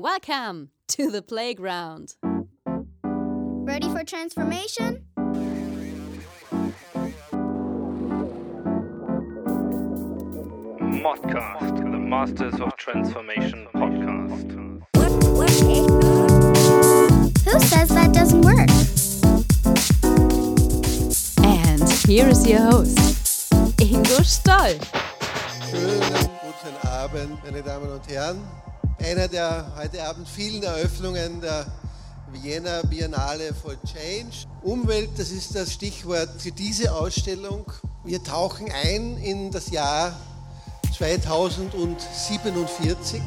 [0.00, 2.14] Welcome to the playground.
[3.02, 5.04] Ready for transformation?
[11.02, 14.52] Modcast, the Masters of Transformation podcast.
[17.44, 18.70] Who says that doesn't work?
[21.44, 24.78] And here is your host, Ingo Stoll.
[25.68, 28.40] Schönen guten Abend, meine Damen und Herren.
[28.98, 31.66] Einer der heute Abend vielen Eröffnungen der
[32.32, 34.46] Vienna Biennale for Change.
[34.62, 37.72] Umwelt, das ist das Stichwort für diese Ausstellung.
[38.04, 40.14] Wir tauchen ein in das Jahr
[40.96, 43.22] 2047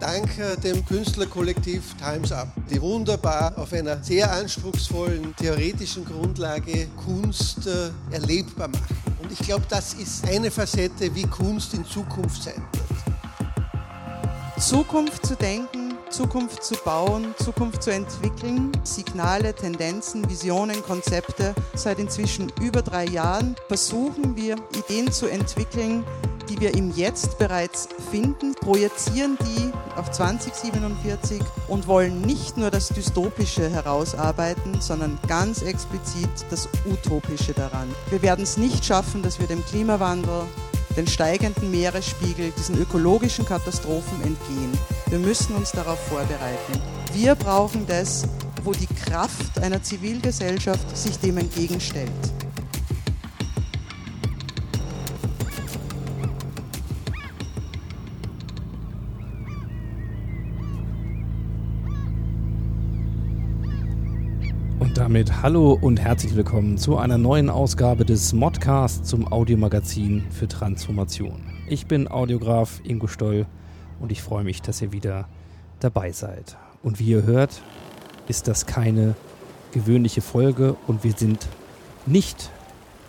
[0.00, 0.28] dank
[0.62, 8.68] dem Künstlerkollektiv Times Up, die wunderbar auf einer sehr anspruchsvollen theoretischen Grundlage Kunst äh, erlebbar
[8.68, 8.96] machen.
[9.20, 12.97] Und ich glaube, das ist eine Facette, wie Kunst in Zukunft sein wird.
[14.60, 21.54] Zukunft zu denken, Zukunft zu bauen, Zukunft zu entwickeln, Signale, Tendenzen, Visionen, Konzepte.
[21.74, 26.04] Seit inzwischen über drei Jahren versuchen wir, Ideen zu entwickeln,
[26.48, 32.88] die wir im Jetzt bereits finden, projizieren die auf 2047 und wollen nicht nur das
[32.88, 37.94] Dystopische herausarbeiten, sondern ganz explizit das Utopische daran.
[38.10, 40.46] Wir werden es nicht schaffen, dass wir dem Klimawandel,
[40.98, 44.72] den steigenden Meeresspiegel, diesen ökologischen Katastrophen entgehen.
[45.06, 46.72] Wir müssen uns darauf vorbereiten.
[47.14, 48.26] Wir brauchen das,
[48.64, 52.10] wo die Kraft einer Zivilgesellschaft sich dem entgegenstellt.
[65.08, 71.40] Damit hallo und herzlich willkommen zu einer neuen Ausgabe des Modcast zum Audiomagazin für Transformation.
[71.66, 73.46] Ich bin Audiograf Ingo Stoll
[74.00, 75.26] und ich freue mich, dass ihr wieder
[75.80, 76.58] dabei seid.
[76.82, 77.62] Und wie ihr hört,
[78.28, 79.14] ist das keine
[79.72, 81.48] gewöhnliche Folge und wir sind
[82.04, 82.50] nicht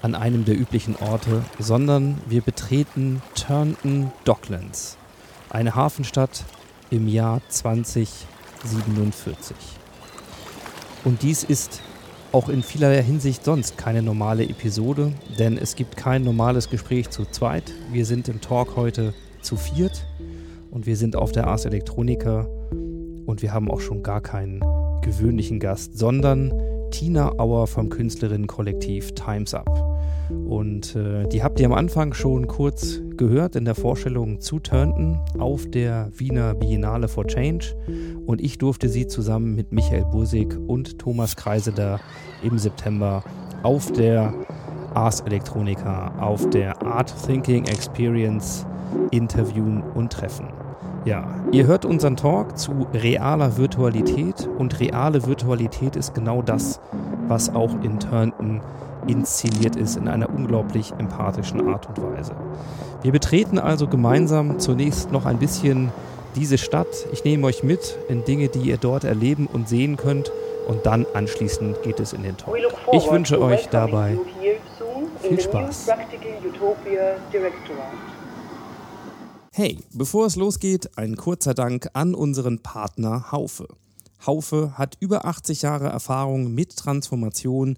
[0.02, 4.96] an einem der üblichen Orte, sondern wir betreten Turnton Docklands,
[5.50, 6.46] eine Hafenstadt
[6.92, 9.54] im Jahr 2047.
[11.04, 11.82] Und dies ist
[12.32, 17.26] auch in vielerlei Hinsicht sonst keine normale Episode, denn es gibt kein normales Gespräch zu
[17.26, 17.72] zweit.
[17.92, 20.06] Wir sind im Talk heute zu viert
[20.72, 22.48] und wir sind auf der Ars Electronica
[23.26, 24.64] und wir haben auch schon gar keinen
[25.02, 26.54] gewöhnlichen Gast, sondern
[26.92, 29.89] Tina Auer vom Künstlerinnenkollektiv Times Up.
[30.30, 35.20] Und äh, die habt ihr am Anfang schon kurz gehört in der Vorstellung zu Turnton
[35.38, 37.76] auf der Wiener Biennale for Change.
[38.26, 42.00] Und ich durfte sie zusammen mit Michael Bursig und Thomas Kreiseder
[42.44, 43.24] im September
[43.64, 44.34] auf der
[44.94, 48.66] Ars Electronica, auf der Art Thinking Experience
[49.12, 50.48] interviewen und treffen.
[51.06, 56.80] Ja, ihr hört unseren Talk zu realer Virtualität und reale Virtualität ist genau das,
[57.28, 58.62] was auch in Turnton
[59.10, 62.36] inszeniert ist in einer unglaublich empathischen Art und Weise.
[63.02, 65.92] Wir betreten also gemeinsam zunächst noch ein bisschen
[66.36, 66.88] diese Stadt.
[67.12, 70.32] Ich nehme euch mit in Dinge, die ihr dort erleben und sehen könnt
[70.68, 72.56] und dann anschließend geht es in den Talk.
[72.92, 74.18] Ich wünsche euch dabei
[75.22, 75.88] viel Spaß.
[79.52, 83.68] Hey, bevor es losgeht, ein kurzer Dank an unseren Partner Haufe.
[84.26, 87.78] Haufe hat über 80 Jahre Erfahrung mit Transformation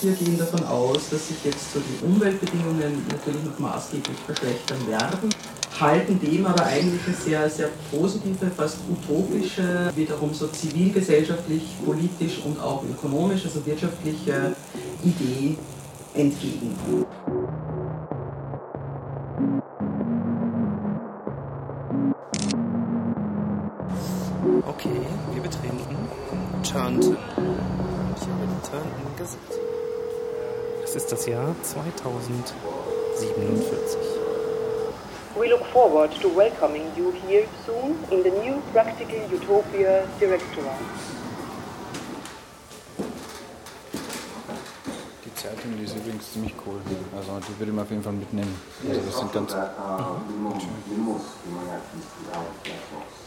[0.00, 5.28] Wir gehen davon aus, dass sich jetzt so die Umweltbedingungen natürlich noch maßgeblich verschlechtern werden,
[5.80, 12.60] halten dem aber eigentlich eine sehr, sehr positive, fast utopische, wiederum so zivilgesellschaftlich, politisch und
[12.60, 14.54] auch ökonomisch, also wirtschaftliche
[15.02, 15.56] Idee
[16.14, 16.76] entgegen.
[24.64, 25.00] Okay,
[25.34, 25.78] wir betreten
[26.62, 27.16] Turnton.
[28.14, 29.67] Ich habe die Turnton gesagt.
[30.88, 32.56] Es ist das Jahr 2047.
[35.38, 40.82] We look forward to welcoming you here soon in the new Practical Utopia Directorate.
[45.26, 46.80] Die Zeitung die ist übrigens ziemlich cool.
[47.14, 48.58] Also die würde ich mir auf jeden Fall mitnehmen.
[48.88, 49.54] Also das sind ganz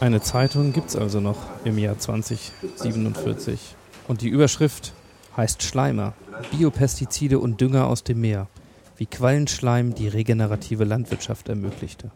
[0.00, 3.76] Eine Zeitung gibt es also noch im Jahr 2047.
[4.08, 4.94] Und die Überschrift
[5.36, 6.14] heißt Schleimer.
[6.50, 8.48] Biopestizide und Dünger aus dem Meer.
[8.96, 12.10] Wie Quallenschleim die regenerative Landwirtschaft ermöglichte.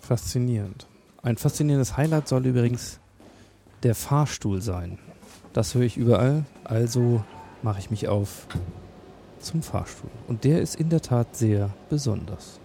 [0.00, 0.86] Faszinierend.
[1.22, 3.00] Ein faszinierendes Highlight soll übrigens
[3.82, 4.98] der Fahrstuhl sein.
[5.52, 7.24] Das höre ich überall, also
[7.62, 8.46] mache ich mich auf
[9.40, 10.10] zum Fahrstuhl.
[10.28, 12.60] Und der ist in der Tat sehr besonders.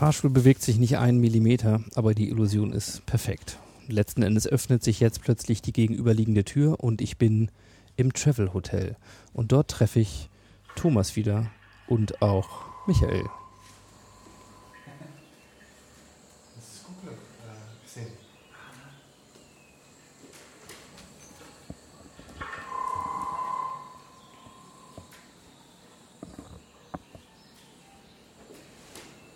[0.00, 3.58] Fahrstuhl bewegt sich nicht einen Millimeter, aber die Illusion ist perfekt.
[3.86, 7.50] Letzten Endes öffnet sich jetzt plötzlich die gegenüberliegende Tür und ich bin
[7.96, 8.96] im Travel Hotel.
[9.34, 10.30] Und dort treffe ich
[10.74, 11.50] Thomas wieder
[11.86, 12.48] und auch
[12.86, 13.24] Michael.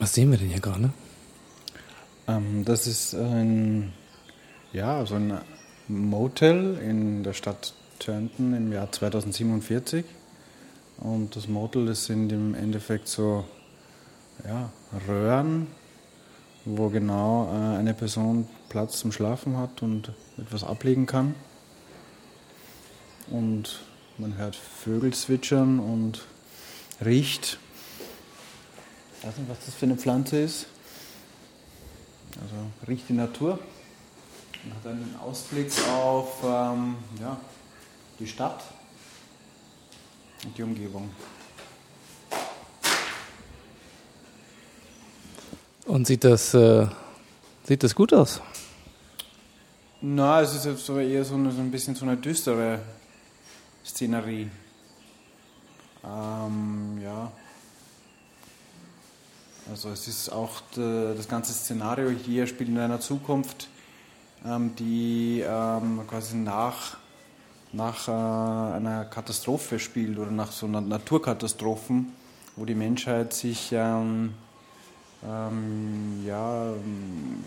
[0.04, 0.90] Was sehen wir denn hier gerade?
[2.28, 3.94] Ähm, das ist ein,
[4.70, 5.40] ja, so ein
[5.88, 10.04] Motel in der Stadt Turnton im Jahr 2047.
[10.98, 13.46] Und das Motel, das sind im Endeffekt so
[14.46, 14.68] ja,
[15.08, 15.68] Röhren,
[16.66, 21.34] wo genau äh, eine Person Platz zum Schlafen hat und etwas ablegen kann.
[23.30, 23.80] Und
[24.18, 26.26] man hört Vögel zwitschern und
[27.02, 27.58] riecht.
[29.24, 30.66] Ich weiß nicht, was das für eine Pflanze ist.
[32.42, 32.56] Also
[32.86, 33.58] riecht die Natur
[34.62, 37.40] und hat einen Ausblick auf ähm, ja,
[38.18, 38.62] die Stadt
[40.44, 41.08] und die Umgebung.
[45.86, 46.86] Und sieht das, äh,
[47.66, 48.42] sieht das gut aus?
[50.02, 52.78] Na, es ist jetzt so eher so, eine, so ein bisschen so eine düstere
[53.86, 54.50] Szenerie.
[56.04, 57.32] Ähm, ja.
[59.70, 63.68] Also es ist auch de, das ganze Szenario hier spielt in einer Zukunft,
[64.44, 66.98] ähm, die ähm, quasi nach,
[67.72, 72.12] nach äh, einer Katastrophe spielt oder nach so einer Naturkatastrophen,
[72.56, 74.34] wo die Menschheit sich ähm,
[75.26, 77.42] ähm, ja, ähm,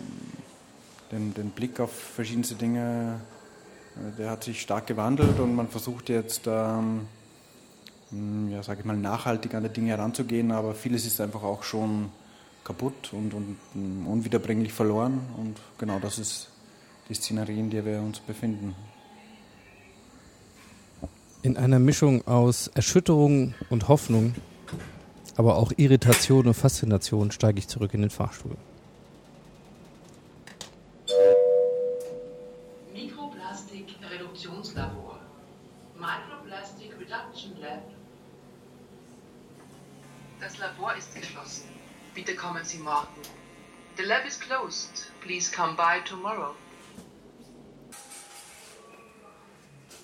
[1.11, 3.21] den, den Blick auf verschiedenste Dinge,
[3.95, 7.07] äh, der hat sich stark gewandelt und man versucht jetzt, ähm,
[8.11, 12.09] ja, sage ich mal, nachhaltig an die Dinge heranzugehen, aber vieles ist einfach auch schon
[12.63, 16.49] kaputt und, und mh, unwiederbringlich verloren und genau das ist
[17.09, 18.75] die Szenerie, in der wir uns befinden.
[21.43, 24.35] In einer Mischung aus Erschütterung und Hoffnung,
[25.37, 28.57] aber auch Irritation und Faszination steige ich zurück in den Fahrstuhl.
[42.27, 43.07] Bitte kommen Sie morgen.
[43.95, 45.11] The lab is closed.
[45.21, 46.53] Please come by tomorrow.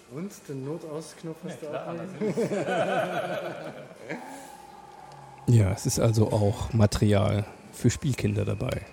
[0.10, 1.94] Und den Notausknopf hast du auch
[5.48, 8.86] Ja, es ist also auch Material für Spielkinder dabei.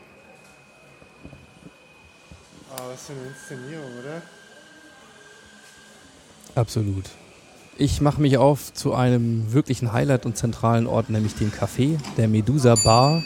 [2.75, 4.23] Ah, was für eine Inszenierung, oder?
[6.57, 7.05] Absolut.
[7.81, 12.29] Ich mache mich auf zu einem wirklichen Highlight und zentralen Ort, nämlich dem Café, der
[12.29, 13.23] Medusa Bar.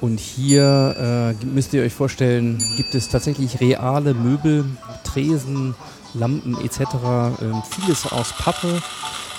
[0.00, 4.64] Und hier äh, müsst ihr euch vorstellen, gibt es tatsächlich reale Möbel,
[5.04, 5.74] Tresen,
[6.14, 6.80] Lampen etc.
[7.42, 8.82] Ähm, vieles aus Pappe,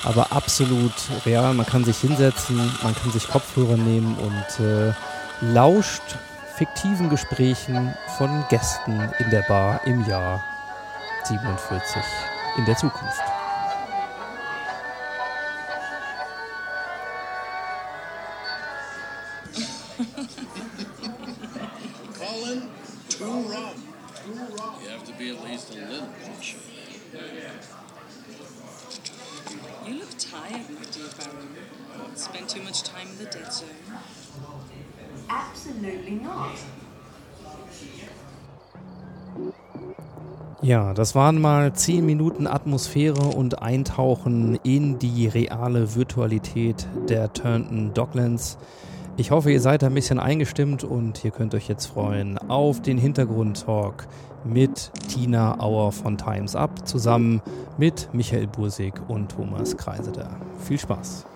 [0.03, 0.93] aber absolut
[1.25, 1.55] real.
[1.55, 4.93] Man kann sich hinsetzen, man kann sich Kopfhörer nehmen und äh,
[5.41, 6.03] lauscht
[6.57, 10.43] fiktiven Gesprächen von Gästen in der Bar im Jahr
[11.23, 12.03] 47
[12.59, 13.34] in der Zukunft.
[41.05, 48.57] Das waren mal 10 Minuten Atmosphäre und Eintauchen in die reale Virtualität der Turnton Docklands.
[49.15, 52.97] Ich hoffe, ihr seid ein bisschen eingestimmt und ihr könnt euch jetzt freuen auf den
[52.97, 54.07] Hintergrundtalk
[54.45, 57.39] mit Tina Auer von Times Up zusammen
[57.77, 60.31] mit Michael Bursig und Thomas Kreiseder.
[60.57, 61.27] Viel Spaß!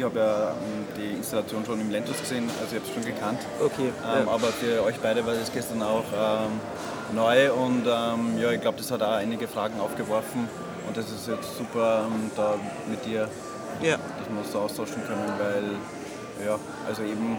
[0.00, 3.04] Ich habe ja ähm, die Installation schon im Lentus gesehen, also ich habe es schon
[3.04, 3.40] gekannt.
[3.62, 3.92] Okay.
[4.02, 4.32] Ähm, ja.
[4.32, 6.58] Aber für euch beide war das gestern auch ähm,
[7.14, 10.48] neu und ähm, ja, ich glaube, das hat auch einige Fragen aufgeworfen
[10.88, 12.54] und das ist jetzt super, ähm, da
[12.88, 13.28] mit dir,
[13.82, 13.98] ja.
[13.98, 17.36] dass wir uns da austauschen können, weil ja, also eben,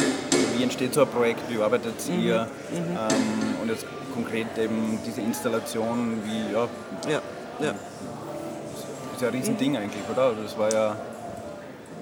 [0.56, 2.20] wie entsteht so ein Projekt, wie arbeitet Mhm.
[2.20, 2.78] ihr Mhm.
[2.78, 6.68] ähm, und jetzt konkret eben diese Installation, wie, ja,
[7.10, 7.22] ja.
[7.60, 7.72] ja.
[7.72, 10.34] ist ja ein Riesending eigentlich, oder?
[10.44, 10.96] Das war ja...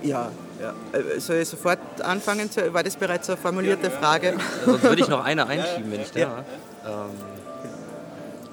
[0.02, 0.30] Ja,
[0.62, 0.74] ja.
[0.98, 2.50] Äh, Soll ich sofort anfangen?
[2.72, 4.36] War das bereits eine formulierte Frage?
[4.66, 6.26] Sonst würde ich noch eine einschieben, wenn ich Ja.
[6.26, 6.46] darf.
[6.86, 7.16] Ähm,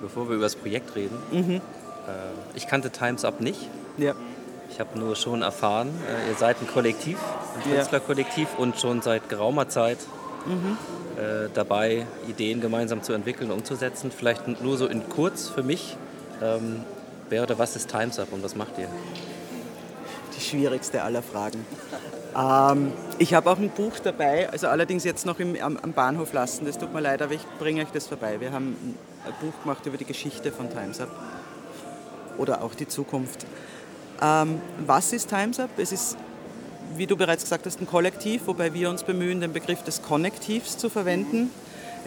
[0.03, 1.19] bevor wir über das Projekt reden.
[1.31, 1.55] Mhm.
[1.57, 1.61] Äh,
[2.55, 3.69] ich kannte Times Up nicht.
[3.97, 4.15] Ja.
[4.71, 7.19] Ich habe nur schon erfahren, äh, ihr seid ein Kollektiv,
[7.65, 7.77] ein Ja.
[7.77, 9.99] Künstlerkollektiv und schon seit geraumer Zeit
[10.47, 10.77] Mhm.
[11.55, 14.13] dabei, Ideen gemeinsam zu entwickeln und umzusetzen.
[14.17, 15.97] Vielleicht nur so in kurz für mich.
[16.43, 16.85] Ähm,
[17.31, 18.87] wer oder was ist Times Up und was macht ihr?
[20.37, 21.65] Die schwierigste aller Fragen.
[22.37, 26.33] Ähm, ich habe auch ein Buch dabei, also allerdings jetzt noch im, am, am Bahnhof
[26.33, 26.67] lassen.
[26.67, 28.41] Das tut mir leid, aber ich bringe euch das vorbei.
[28.41, 28.77] Wir haben
[29.25, 31.11] ein Buch gemacht über die Geschichte von Times Up
[32.37, 33.47] oder auch die Zukunft.
[34.23, 35.71] Ähm, was ist Times Up?
[35.79, 36.17] Es ist,
[36.97, 40.77] wie du bereits gesagt hast, ein Kollektiv, wobei wir uns bemühen, den Begriff des Konnektivs
[40.77, 41.51] zu verwenden.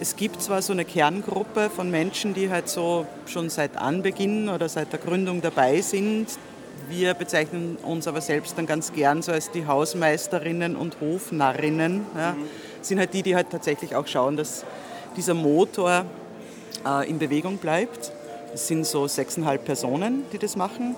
[0.00, 4.68] Es gibt zwar so eine Kerngruppe von Menschen, die halt so schon seit Anbeginn oder
[4.68, 6.28] seit der Gründung dabei sind.
[6.90, 12.04] Wir bezeichnen uns aber selbst dann ganz gern so als die Hausmeisterinnen und Hofnarrinnen.
[12.16, 12.36] Ja.
[12.82, 14.64] Sind halt die, die halt tatsächlich auch schauen, dass
[15.16, 16.04] dieser Motor
[16.84, 18.10] äh, in Bewegung bleibt.
[18.52, 20.96] Es sind so sechseinhalb Personen, die das machen.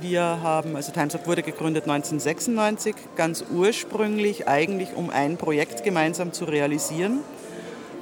[0.00, 6.32] Wir haben, also Times Up wurde gegründet 1996, ganz ursprünglich eigentlich, um ein Projekt gemeinsam
[6.32, 7.20] zu realisieren,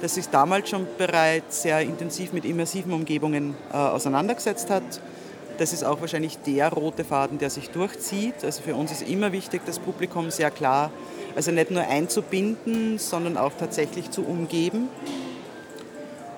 [0.01, 4.83] das sich damals schon bereits sehr intensiv mit immersiven Umgebungen äh, auseinandergesetzt hat.
[5.59, 8.45] Das ist auch wahrscheinlich der rote Faden, der sich durchzieht.
[8.45, 10.89] Also für uns ist immer wichtig, das Publikum sehr klar,
[11.35, 14.87] also nicht nur einzubinden, sondern auch tatsächlich zu umgeben.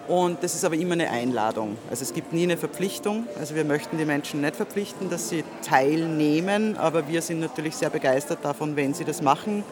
[0.07, 1.77] Und das ist aber immer eine Einladung.
[1.91, 3.27] Also es gibt nie eine Verpflichtung.
[3.39, 7.91] Also wir möchten die Menschen nicht verpflichten, dass sie teilnehmen, aber wir sind natürlich sehr
[7.91, 9.63] begeistert davon, wenn sie das machen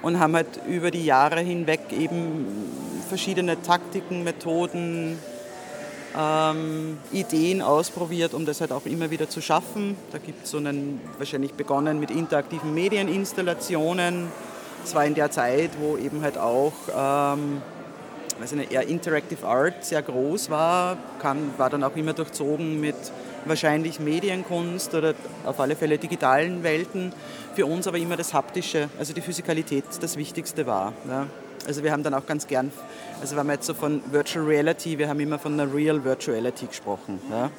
[0.00, 2.46] und haben halt über die Jahre hinweg eben
[3.10, 5.18] verschiedene Taktiken, Methoden,
[6.16, 9.96] ähm, Ideen ausprobiert, um das halt auch immer wieder zu schaffen.
[10.12, 14.28] Da gibt es so einen, wahrscheinlich begonnen mit interaktiven Medieninstallationen.
[14.84, 17.62] Es war in der Zeit, wo eben halt auch ähm,
[18.40, 22.96] also eine eher Interactive Art sehr groß war, kam, war dann auch immer durchzogen mit
[23.44, 27.12] wahrscheinlich Medienkunst oder auf alle Fälle digitalen Welten.
[27.54, 30.92] Für uns aber immer das Haptische, also die Physikalität das Wichtigste war.
[31.08, 31.26] Ja.
[31.68, 32.72] Also wir haben dann auch ganz gern,
[33.20, 36.64] also wenn wir jetzt so von Virtual Reality, wir haben immer von einer Real Virtuality
[36.64, 37.20] gesprochen.
[37.30, 37.50] Ja.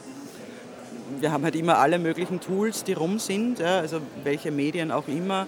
[1.19, 5.07] Wir haben halt immer alle möglichen Tools, die rum sind, ja, also welche Medien auch
[5.07, 5.45] immer,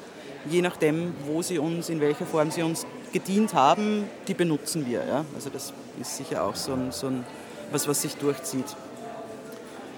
[0.48, 5.03] je nachdem, wo sie uns, in welcher Form sie uns gedient haben, die benutzen wir.
[5.08, 5.25] Ja.
[5.34, 7.24] Also das ist sicher auch so ein, so ein
[7.72, 8.75] was, was sich durchzieht.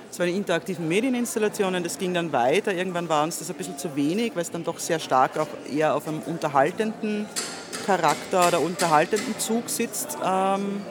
[0.07, 2.73] Das waren die interaktiven Medieninstallationen, das ging dann weiter.
[2.73, 5.47] Irgendwann war uns das ein bisschen zu wenig, weil es dann doch sehr stark auch
[5.69, 7.25] eher auf einem unterhaltenden
[7.85, 10.17] Charakter oder unterhaltenden Zug sitzt.
[10.23, 10.81] Ähm,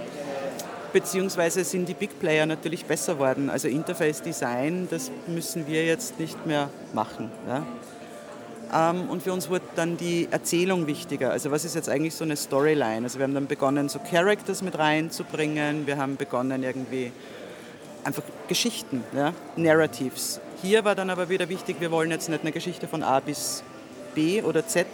[0.92, 3.50] beziehungsweise sind die Big Player natürlich besser worden.
[3.50, 7.30] Also Interface Design, das müssen wir jetzt nicht mehr machen.
[7.48, 7.66] Ja.
[8.90, 11.30] Ähm, und für uns wurde dann die Erzählung wichtiger.
[11.30, 13.04] Also was ist jetzt eigentlich so eine Storyline?
[13.04, 15.86] Also wir haben dann begonnen, so Characters mit reinzubringen.
[15.86, 17.12] Wir haben begonnen irgendwie
[18.04, 19.32] einfach Geschichten, ja?
[19.56, 20.40] Narratives.
[20.62, 23.62] Hier war dann aber wieder wichtig, wir wollen jetzt nicht eine Geschichte von A bis
[24.14, 24.86] B oder Z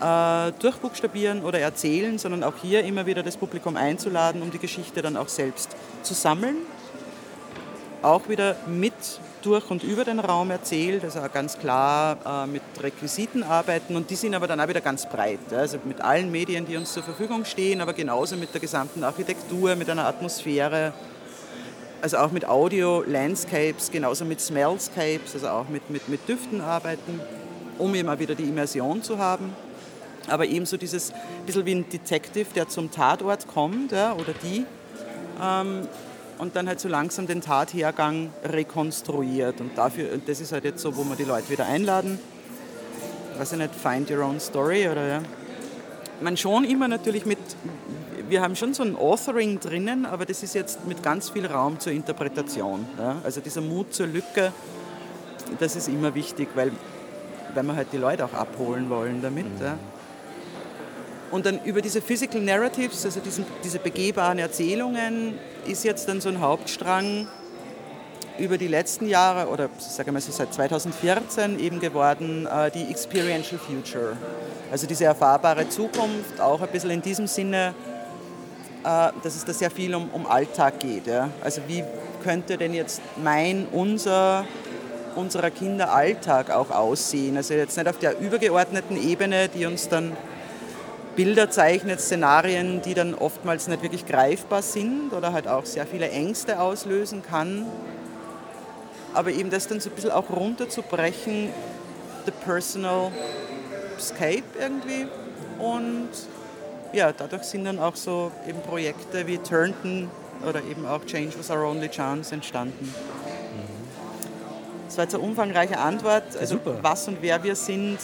[0.00, 5.02] äh, durchbuchstabieren oder erzählen, sondern auch hier immer wieder das Publikum einzuladen, um die Geschichte
[5.02, 6.56] dann auch selbst zu sammeln.
[8.02, 8.94] Auch wieder mit,
[9.42, 14.14] durch und über den Raum erzählt, also ganz klar äh, mit Requisiten arbeiten und die
[14.14, 17.44] sind aber dann auch wieder ganz breit, also mit allen Medien, die uns zur Verfügung
[17.44, 20.92] stehen, aber genauso mit der gesamten Architektur, mit einer Atmosphäre,
[22.00, 27.20] also auch mit Audio, Landscapes, genauso mit Smellscapes, also auch mit, mit, mit Düften arbeiten,
[27.78, 29.52] um immer wieder die Immersion zu haben.
[30.28, 31.12] Aber ebenso dieses
[31.46, 34.64] bisschen wie ein Detective, der zum Tatort kommt, ja, oder die,
[35.42, 35.88] ähm,
[36.38, 39.60] und dann halt so langsam den Tathergang rekonstruiert.
[39.60, 42.18] Und dafür, und das ist halt jetzt so, wo wir die Leute wieder einladen.
[43.36, 45.20] Weiß ich nicht, find your own story oder ja.
[46.20, 47.38] Man schon immer natürlich mit,
[48.28, 51.78] wir haben schon so ein Authoring drinnen, aber das ist jetzt mit ganz viel Raum
[51.78, 52.86] zur Interpretation.
[52.98, 53.16] Ja.
[53.22, 54.52] Also dieser Mut zur Lücke,
[55.60, 56.72] das ist immer wichtig, weil,
[57.54, 59.46] weil wir halt die Leute auch abholen wollen damit.
[59.58, 59.64] Mhm.
[59.64, 59.78] Ja.
[61.30, 66.28] Und dann über diese Physical Narratives, also diesen, diese begehbaren Erzählungen, ist jetzt dann so
[66.28, 67.28] ein Hauptstrang
[68.38, 73.58] über die letzten Jahre oder sagen wir so seit 2014 eben geworden, äh, die Experiential
[73.58, 74.16] Future.
[74.70, 77.74] Also diese erfahrbare Zukunft, auch ein bisschen in diesem Sinne,
[78.84, 81.06] äh, dass es da sehr viel um, um Alltag geht.
[81.06, 81.30] Ja?
[81.42, 81.84] Also wie
[82.22, 84.44] könnte denn jetzt mein, unser,
[85.16, 87.36] unserer Kinder Alltag auch aussehen?
[87.36, 90.16] Also jetzt nicht auf der übergeordneten Ebene, die uns dann
[91.18, 96.08] Bilder zeichnet, Szenarien, die dann oftmals nicht wirklich greifbar sind oder halt auch sehr viele
[96.10, 97.66] Ängste auslösen kann.
[99.14, 101.48] Aber eben das dann so ein bisschen auch runterzubrechen,
[102.24, 103.10] the personal
[103.98, 105.08] scape irgendwie.
[105.58, 106.08] Und
[106.92, 110.08] ja, dadurch sind dann auch so eben Projekte wie Turnton
[110.48, 112.94] oder eben auch Change was our only chance entstanden.
[114.86, 116.36] Das war jetzt eine umfangreiche Antwort.
[116.38, 116.76] Also Super.
[116.80, 117.98] was und wer wir sind,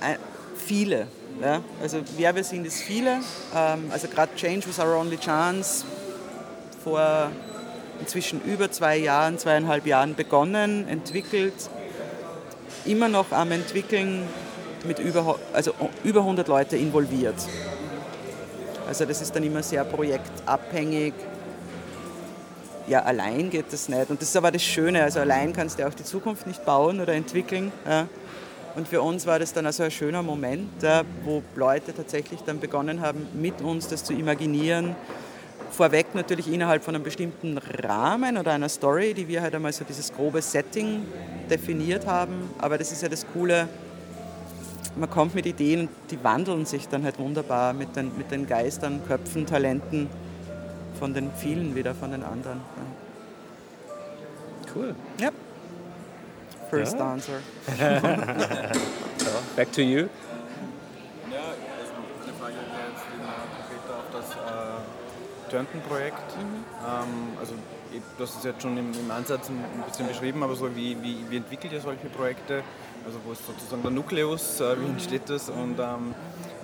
[0.00, 0.16] äh,
[0.56, 1.06] viele.
[1.40, 1.62] Ja?
[1.82, 3.18] Also wer wir sind, ist viele.
[3.54, 5.84] Ähm, also gerade Change was our only chance
[6.82, 7.30] vor
[8.00, 11.54] inzwischen über zwei Jahren, zweieinhalb Jahren begonnen, entwickelt,
[12.86, 14.26] immer noch am entwickeln,
[14.84, 17.36] mit über, also über 100 Leute involviert.
[18.88, 21.12] Also das ist dann immer sehr projektabhängig.
[22.88, 24.10] Ja, allein geht das nicht.
[24.10, 25.02] Und das ist aber das Schöne.
[25.04, 27.70] Also allein kannst du auch die Zukunft nicht bauen oder entwickeln.
[27.86, 28.08] Ja.
[28.76, 30.70] Und für uns war das dann also ein schöner Moment,
[31.24, 34.94] wo Leute tatsächlich dann begonnen haben, mit uns das zu imaginieren.
[35.72, 39.84] Vorweg natürlich innerhalb von einem bestimmten Rahmen oder einer Story, die wir halt einmal so
[39.84, 41.02] dieses grobe Setting
[41.48, 42.50] definiert haben.
[42.58, 43.68] Aber das ist ja das Coole,
[44.96, 48.46] man kommt mit Ideen und die wandeln sich dann halt wunderbar mit den, mit den
[48.46, 50.08] Geistern, Köpfen, Talenten
[50.98, 52.60] von den vielen wieder, von den anderen.
[54.74, 54.94] Cool.
[55.20, 55.30] Ja
[56.70, 57.12] first ja.
[57.12, 57.42] answer.
[59.18, 60.08] so, back to you.
[61.30, 63.04] Ja, also eine Frage jetzt
[63.56, 64.80] konkreter auf das äh,
[65.50, 66.36] Turnton-Projekt.
[66.36, 66.64] Mhm.
[66.86, 67.54] Ähm, also
[68.16, 71.24] du hast es jetzt schon im, im, Ansatz ein bisschen beschrieben, aber so wie, wie,
[71.28, 72.62] wie entwickelt ihr solche Projekte?
[73.04, 74.92] Also wo ist sozusagen der Nukleus, äh, wie mhm.
[74.92, 76.14] entsteht das und ähm,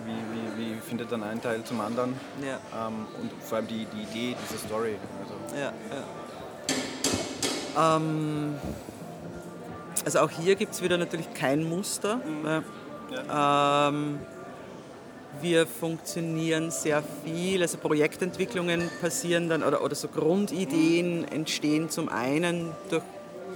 [0.05, 2.15] wie, wie, wie, findet dann ein Teil zum anderen?
[2.41, 2.61] Ja.
[2.87, 4.97] Ähm, und vor allem die, die Idee dieser Story.
[5.21, 5.35] Also.
[5.59, 6.05] Ja, ja.
[7.97, 8.55] Ähm,
[10.07, 12.17] also auch hier gibt es wieder natürlich kein Muster.
[12.19, 12.63] Mhm.
[13.13, 13.89] Ja.
[13.89, 14.21] Ähm,
[15.43, 21.29] wir funktionieren sehr viel, also Projektentwicklungen passieren dann oder, oder so Grundideen mhm.
[21.29, 23.03] entstehen zum einen durch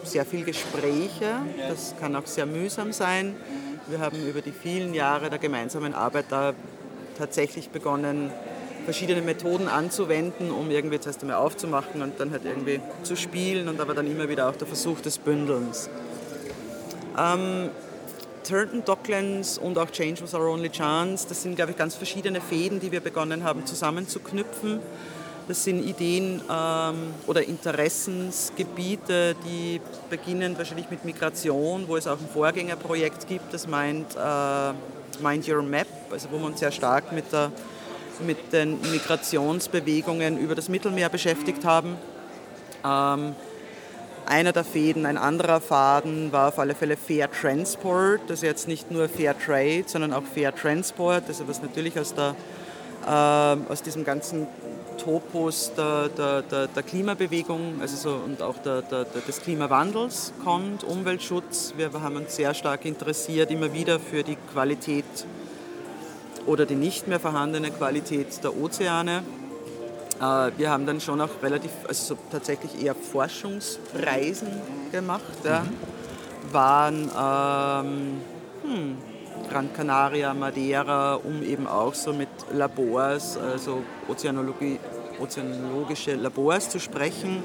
[0.03, 1.37] sehr viel Gespräche,
[1.69, 3.37] das kann auch sehr mühsam sein.
[3.87, 6.55] Wir haben über die vielen Jahre der gemeinsamen Arbeit da
[7.19, 8.31] tatsächlich begonnen,
[8.85, 13.79] verschiedene Methoden anzuwenden, um irgendwie zuerst einmal aufzumachen und dann halt irgendwie zu spielen und
[13.79, 15.91] aber dann immer wieder auch der Versuch des Bündelns.
[17.19, 17.71] Ähm,
[18.49, 22.41] Turton Docklands und auch Change was our only chance, das sind, glaube ich, ganz verschiedene
[22.41, 24.81] Fäden, die wir begonnen haben zusammenzuknüpfen.
[25.47, 32.29] Das sind Ideen ähm, oder Interessensgebiete, die beginnen wahrscheinlich mit Migration, wo es auch ein
[32.33, 34.73] Vorgängerprojekt gibt, das meint äh,
[35.23, 37.51] Mind Your Map, also wo wir uns sehr stark mit, der,
[38.25, 41.97] mit den Migrationsbewegungen über das Mittelmeer beschäftigt haben.
[42.85, 43.35] Ähm,
[44.31, 45.07] einer der Fäden.
[45.07, 49.85] Ein anderer Faden war auf alle Fälle Fair Transport, also jetzt nicht nur Fair Trade,
[49.87, 52.37] sondern auch Fair Transport, also was natürlich aus, der,
[53.07, 54.47] äh, aus diesem ganzen
[55.03, 61.75] Topos der, der, der, der Klimabewegung also so, und auch der, des Klimawandels kommt, Umweltschutz.
[61.77, 65.05] Wir haben uns sehr stark interessiert, immer wieder für die Qualität
[66.47, 69.23] oder die nicht mehr vorhandene Qualität der Ozeane.
[70.21, 74.49] Äh, wir haben dann schon auch relativ, also so tatsächlich eher Forschungsreisen
[74.93, 75.23] gemacht.
[75.45, 75.61] Ja.
[75.61, 76.53] Mhm.
[76.53, 78.21] Waren ähm,
[78.63, 78.97] hm,
[79.49, 84.79] Gran Canaria, Madeira, um eben auch so mit Labors, also Ozeanologie,
[85.21, 87.43] ozeanologische Labors zu sprechen.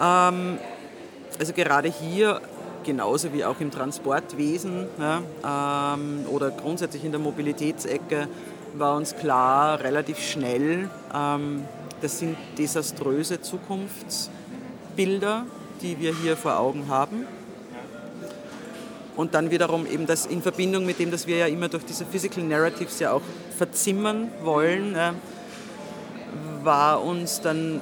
[0.00, 0.58] Ähm,
[1.38, 2.40] also gerade hier
[2.84, 8.28] genauso wie auch im Transportwesen ja, ähm, oder grundsätzlich in der Mobilitätsecke
[8.74, 11.64] war uns klar, relativ schnell, ähm,
[12.00, 15.46] das sind desaströse Zukunftsbilder,
[15.82, 17.26] die wir hier vor Augen haben.
[19.16, 22.04] Und dann wiederum eben das in Verbindung mit dem, dass wir ja immer durch diese
[22.04, 23.22] Physical Narratives ja auch
[23.56, 25.14] verzimmern wollen, ja,
[26.62, 27.80] war uns dann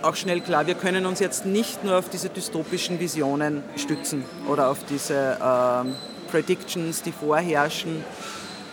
[0.00, 4.70] auch schnell klar, wir können uns jetzt nicht nur auf diese dystopischen Visionen stützen oder
[4.70, 5.94] auf diese ähm,
[6.30, 8.02] Predictions, die vorherrschen.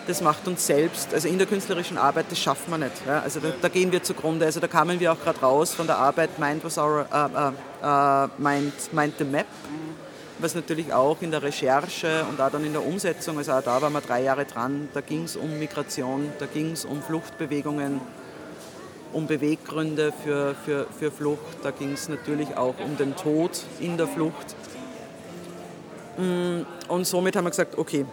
[0.09, 3.05] Das macht uns selbst, also in der künstlerischen Arbeit, das schaffen wir nicht.
[3.05, 3.19] Ja?
[3.19, 4.43] Also da, da, gehen wir zugrunde.
[4.43, 8.27] Also da kamen wir auch gerade raus von der Arbeit Mind was our, äh, äh,
[8.39, 9.45] Mind, Mind the Map,
[10.39, 13.79] was natürlich auch in der Recherche und auch dann in der Umsetzung, also auch da
[13.83, 18.01] waren wir drei Jahre dran, da ging es um Migration, da ging es um Fluchtbewegungen,
[19.13, 23.95] um Beweggründe für, für, für Flucht, da ging es natürlich auch um den Tod in
[23.95, 24.55] der Flucht.
[26.17, 28.07] Mm, und somit haben wir gesagt, okay,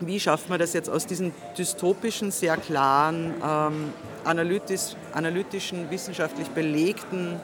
[0.00, 3.92] wie schafft man das jetzt aus diesen dystopischen, sehr klaren, ähm,
[4.24, 7.40] analytisch, analytischen, wissenschaftlich belegten,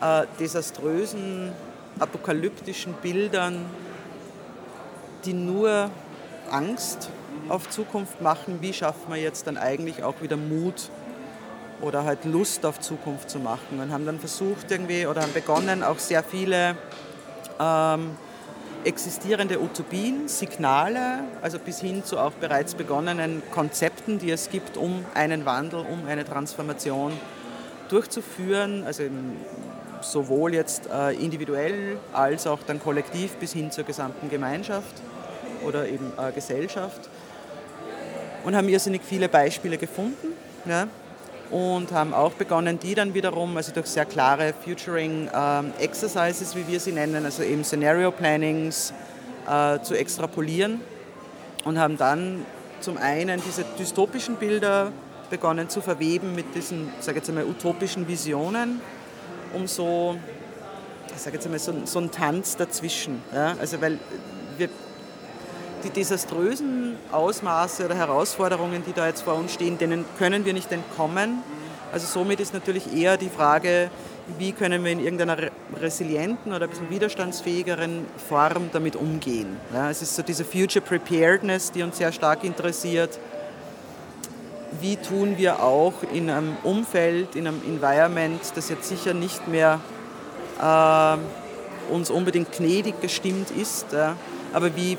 [0.00, 1.52] äh, desaströsen,
[1.98, 3.64] apokalyptischen Bildern,
[5.24, 5.90] die nur
[6.50, 7.10] Angst
[7.48, 10.90] auf Zukunft machen, wie schafft man jetzt dann eigentlich auch wieder Mut
[11.80, 13.80] oder halt Lust auf Zukunft zu machen?
[13.80, 16.76] Und haben dann versucht irgendwie oder haben begonnen auch sehr viele
[17.60, 18.16] ähm,
[18.86, 25.04] existierende Utopien, Signale, also bis hin zu auch bereits begonnenen Konzepten, die es gibt, um
[25.14, 27.12] einen Wandel, um eine Transformation
[27.88, 29.02] durchzuführen, also
[30.00, 34.94] sowohl jetzt äh, individuell als auch dann kollektiv bis hin zur gesamten Gemeinschaft
[35.66, 37.08] oder eben äh, Gesellschaft
[38.44, 40.28] und haben irrsinnig viele Beispiele gefunden.
[40.64, 40.88] Ja
[41.50, 46.80] und haben auch begonnen, die dann wiederum, also durch sehr klare Futuring ähm, wie wir
[46.80, 48.92] sie nennen, also eben Scenario Plannings,
[49.48, 50.80] äh, zu extrapolieren
[51.64, 52.44] und haben dann
[52.80, 54.92] zum einen diese dystopischen Bilder
[55.30, 58.80] begonnen zu verweben mit diesen, sage jetzt einmal, utopischen Visionen,
[59.54, 60.16] um so,
[61.14, 63.22] ich sage jetzt einmal, so, so einen Tanz dazwischen.
[63.34, 63.56] Ja?
[63.60, 63.98] Also weil
[65.86, 70.72] die desaströsen Ausmaße oder Herausforderungen, die da jetzt vor uns stehen, denen können wir nicht
[70.72, 71.42] entkommen.
[71.92, 73.90] Also somit ist natürlich eher die Frage,
[74.38, 75.36] wie können wir in irgendeiner
[75.80, 79.56] resilienten oder ein bisschen widerstandsfähigeren Form damit umgehen.
[79.72, 83.20] Ja, es ist so diese Future Preparedness, die uns sehr stark interessiert.
[84.80, 89.80] Wie tun wir auch in einem Umfeld, in einem Environment, das jetzt sicher nicht mehr
[90.60, 94.16] äh, uns unbedingt gnädig gestimmt ist, ja,
[94.52, 94.98] aber wie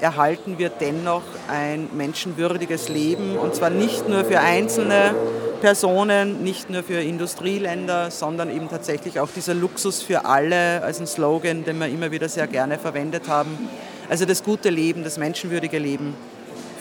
[0.00, 5.14] erhalten wir dennoch ein menschenwürdiges Leben und zwar nicht nur für einzelne
[5.60, 11.06] Personen, nicht nur für Industrieländer, sondern eben tatsächlich auch dieser Luxus für alle als ein
[11.06, 13.68] Slogan, den wir immer wieder sehr gerne verwendet haben.
[14.08, 16.14] Also das gute Leben, das menschenwürdige Leben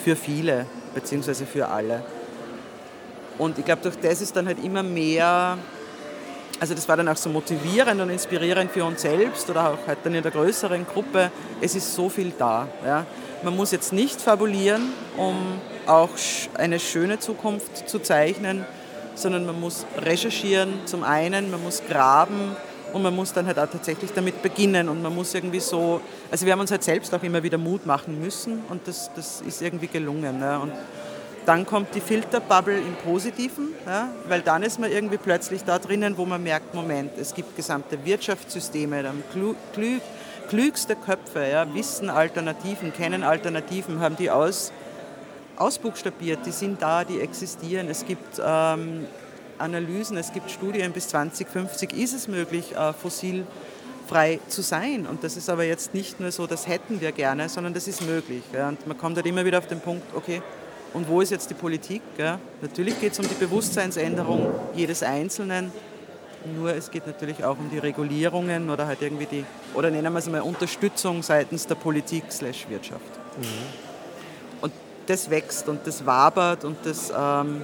[0.04, 2.04] für viele beziehungsweise für alle.
[3.38, 5.58] Und ich glaube, durch das ist dann halt immer mehr
[6.64, 9.98] also das war dann auch so motivierend und inspirierend für uns selbst oder auch halt
[10.06, 11.30] dann in der größeren Gruppe.
[11.60, 12.70] Es ist so viel da.
[12.86, 13.06] Ja.
[13.44, 15.36] Man muss jetzt nicht fabulieren, um
[15.88, 16.12] auch
[16.54, 18.66] eine schöne Zukunft zu zeichnen,
[19.14, 22.56] sondern man muss recherchieren zum einen, man muss graben
[22.94, 26.00] und man muss dann halt auch tatsächlich damit beginnen und man muss irgendwie so,
[26.32, 29.42] also wir haben uns halt selbst auch immer wieder Mut machen müssen und das, das
[29.42, 30.40] ist irgendwie gelungen.
[30.40, 30.60] Ja.
[30.60, 30.72] Und
[31.46, 36.18] dann kommt die Filterbubble im Positiven, ja, weil dann ist man irgendwie plötzlich da drinnen,
[36.18, 40.00] wo man merkt, Moment, es gibt gesamte Wirtschaftssysteme, dann klü klü
[40.50, 44.72] klügste Köpfe, ja, wissen Alternativen, kennen Alternativen, haben die aus,
[45.58, 47.88] ausbuchstabiert, die sind da, die existieren.
[47.88, 49.06] Es gibt ähm,
[49.58, 55.06] Analysen, es gibt Studien, bis 2050 ist es möglich, äh, fossilfrei zu sein.
[55.06, 58.02] Und das ist aber jetzt nicht nur so, das hätten wir gerne, sondern das ist
[58.02, 58.44] möglich.
[58.54, 58.70] Ja.
[58.70, 60.42] Und man kommt halt immer wieder auf den Punkt, okay,
[60.94, 62.02] und wo ist jetzt die Politik?
[62.18, 62.38] Gell?
[62.62, 65.72] Natürlich geht es um die Bewusstseinsänderung jedes Einzelnen,
[66.56, 70.20] nur es geht natürlich auch um die Regulierungen oder halt irgendwie die, oder nennen wir
[70.20, 73.02] es mal Unterstützung seitens der Politik slash Wirtschaft.
[73.38, 73.44] Mhm.
[74.62, 74.74] Und
[75.08, 77.64] das wächst und das wabert und das, ähm,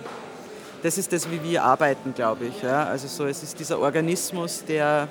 [0.82, 2.62] das ist das, wie wir arbeiten, glaube ich.
[2.64, 2.86] Ja?
[2.86, 5.08] Also so, es ist dieser Organismus, der,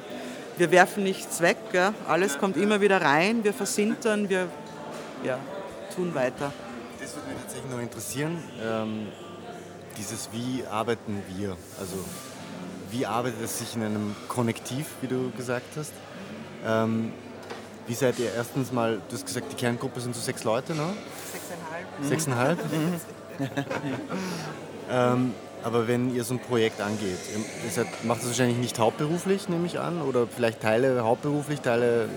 [0.56, 1.92] wir werfen nichts weg, gell?
[2.08, 4.48] alles kommt immer wieder rein, wir versintern, wir
[5.24, 5.38] ja,
[5.94, 6.52] tun weiter
[7.48, 8.36] tatsächlich noch interessieren.
[8.62, 9.08] Ähm,
[9.96, 11.56] dieses Wie arbeiten wir?
[11.80, 11.96] Also
[12.90, 15.92] wie arbeitet es sich in einem Konnektiv, wie du gesagt hast?
[16.66, 17.12] Ähm,
[17.86, 20.92] wie seid ihr erstens mal, du hast gesagt, die Kerngruppe sind so sechs Leute, ne?
[22.02, 22.58] Sechseinhalb.
[22.58, 22.58] Sechseinhalb?
[24.90, 25.34] ähm,
[25.64, 27.18] aber wenn ihr so ein Projekt angeht,
[27.64, 32.10] ihr seid, macht das wahrscheinlich nicht hauptberuflich, nehme ich an, oder vielleicht Teile hauptberuflich, Teile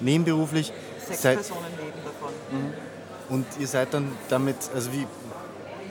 [0.00, 0.72] nebenberuflich.
[1.06, 2.32] Sechs seid, Personen leben davon.
[2.50, 2.93] Mhm.
[3.28, 5.06] Und ihr seid dann damit, also wie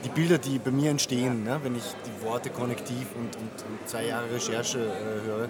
[0.04, 3.88] die Bilder, die bei mir entstehen, ne, wenn ich die Worte Konnektiv und, und, und
[3.88, 5.48] zwei Jahre Recherche äh, höre,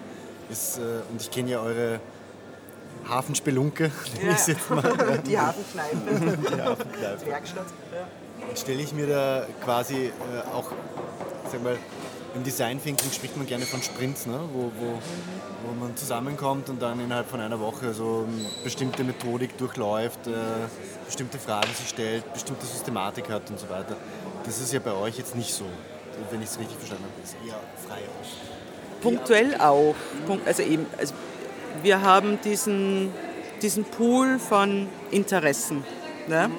[0.51, 2.01] ist, äh, und ich kenne ja eure
[3.09, 4.37] Hafenspelunke, nenne ja.
[4.37, 4.83] ich jetzt mal.
[5.27, 6.39] Die Hafenkneipe.
[6.57, 7.27] die Hafenkneipe.
[7.27, 7.67] Werkstatt.
[7.93, 8.57] Ja.
[8.57, 10.11] Stelle ich mir da quasi äh,
[10.55, 10.71] auch,
[11.51, 11.77] sag mal,
[12.35, 14.41] im Design Thinking spricht man gerne von Sprints, ne?
[14.53, 14.99] wo, wo,
[15.67, 20.33] wo man zusammenkommt und dann innerhalb von einer Woche so eine bestimmte Methodik durchläuft, äh,
[21.07, 23.97] bestimmte Fragen sich stellt, bestimmte Systematik hat und so weiter.
[24.45, 25.65] Das ist ja bei euch jetzt nicht so,
[26.31, 27.15] wenn ich es richtig verstanden habe.
[27.21, 28.29] Das ist eher frei aus.
[29.01, 29.95] Punktuell auch.
[30.45, 31.15] Also eben, also
[31.83, 33.11] wir haben diesen,
[33.63, 35.85] diesen Pool von Interessen.
[36.27, 36.51] Ne?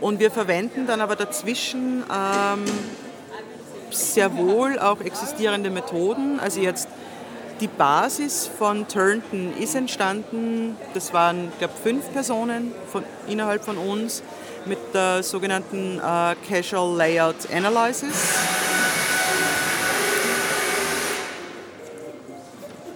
[0.00, 2.64] Und wir verwenden dann aber dazwischen ähm,
[3.94, 6.40] sehr wohl auch existierende Methoden.
[6.40, 6.88] Also jetzt
[7.60, 14.22] die Basis von Turnton ist entstanden, das waren, glaube fünf Personen von, innerhalb von uns
[14.64, 18.34] mit der sogenannten äh, Casual Layout Analysis.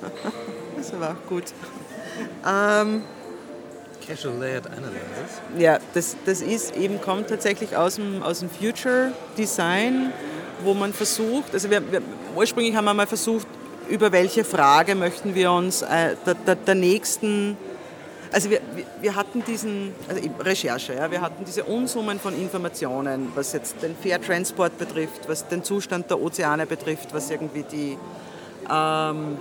[0.76, 1.44] das war auch gut.
[2.46, 3.02] Ähm,
[4.06, 5.40] Casual Layout Analysis?
[5.58, 10.12] Ja, das, das ist eben, kommt tatsächlich aus dem, aus dem Future Design,
[10.62, 12.02] wo man versucht, also wir, wir,
[12.34, 13.46] ursprünglich haben wir mal versucht,
[13.88, 17.56] über welche Frage möchten wir uns äh, der, der, der, nächsten,
[18.32, 18.60] also wir,
[19.00, 23.96] wir hatten diesen, also Recherche, ja, wir hatten diese Unsummen von Informationen, was jetzt den
[23.96, 27.96] Fair Transport betrifft, was den Zustand der Ozeane betrifft, was irgendwie die
[28.68, 29.38] ähm,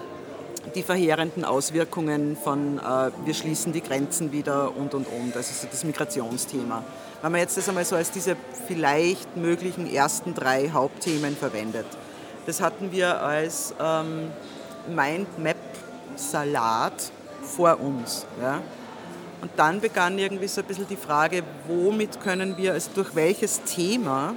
[0.74, 5.36] die verheerenden Auswirkungen von äh, wir schließen die Grenzen wieder und und und.
[5.36, 6.84] Ist das Migrationsthema.
[7.26, 11.88] Wenn man jetzt das einmal so als diese vielleicht möglichen ersten drei Hauptthemen verwendet,
[12.46, 14.30] das hatten wir als ähm,
[14.88, 17.12] Mindmap-Salat
[17.42, 18.28] vor uns.
[18.40, 18.62] Ja?
[19.42, 23.64] Und dann begann irgendwie so ein bisschen die Frage, womit können wir, also durch welches
[23.64, 24.36] Thema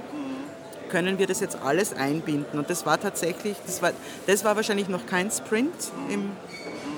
[0.89, 2.57] können wir das jetzt alles einbinden.
[2.57, 3.91] Und das war tatsächlich, das war,
[4.25, 6.31] das war wahrscheinlich noch kein Sprint im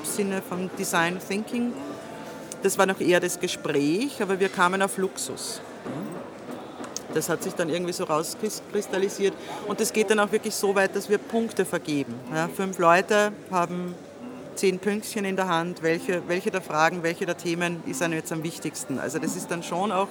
[0.06, 1.73] Sinne von Design Thinking.
[2.63, 5.60] Das war noch eher das Gespräch, aber wir kamen auf Luxus.
[7.13, 9.34] Das hat sich dann irgendwie so rauskristallisiert.
[9.67, 12.15] Und das geht dann auch wirklich so weit, dass wir Punkte vergeben.
[12.34, 13.96] Ja, fünf Leute haben
[14.56, 18.32] zehn Pünktchen in der Hand, welche, welche der Fragen, welche der Themen ist einem jetzt
[18.32, 19.00] am wichtigsten.
[19.00, 20.08] Also das ist dann schon auch,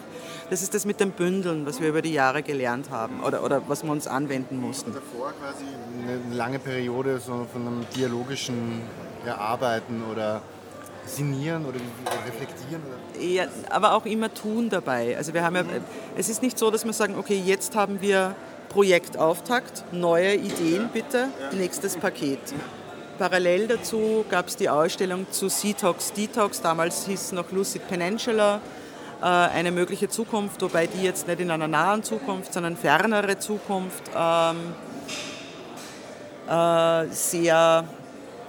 [0.50, 3.62] das ist das mit dem Bündeln, was wir über die Jahre gelernt haben oder, oder
[3.68, 4.92] was wir uns anwenden mussten.
[4.92, 5.64] Davor quasi
[6.02, 8.82] eine lange Periode so von einem dialogischen
[9.24, 10.42] Erarbeiten oder
[11.16, 11.78] Sinieren oder
[12.26, 12.82] reflektieren?
[12.86, 13.22] Oder?
[13.22, 15.16] Ja, aber auch immer tun dabei.
[15.16, 15.64] Also wir haben ja,
[16.16, 18.34] es ist nicht so, dass wir sagen, okay, jetzt haben wir
[18.68, 22.38] Projektauftakt, neue Ideen bitte, nächstes Paket.
[23.18, 28.60] Parallel dazu gab es die Ausstellung zu Detox Detox, damals hieß es noch Lucid Peninsula,
[29.20, 34.04] äh, eine mögliche Zukunft, wobei die jetzt nicht in einer nahen Zukunft, sondern fernere Zukunft
[34.16, 34.56] ähm,
[36.48, 37.84] äh, sehr,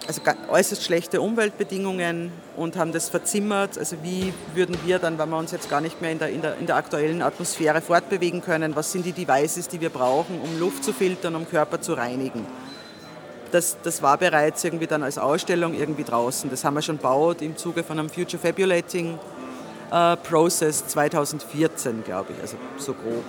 [0.07, 3.77] also äußerst schlechte Umweltbedingungen und haben das verzimmert.
[3.77, 6.41] Also wie würden wir dann, wenn wir uns jetzt gar nicht mehr in der, in
[6.41, 10.59] der, in der aktuellen Atmosphäre fortbewegen können, was sind die Devices, die wir brauchen, um
[10.59, 12.45] Luft zu filtern, um Körper zu reinigen?
[13.51, 16.49] das, das war bereits irgendwie dann als Ausstellung irgendwie draußen.
[16.49, 19.19] Das haben wir schon baut im Zuge von einem Future Fabulating
[19.91, 23.23] äh, Process 2014, glaube ich, also so grob.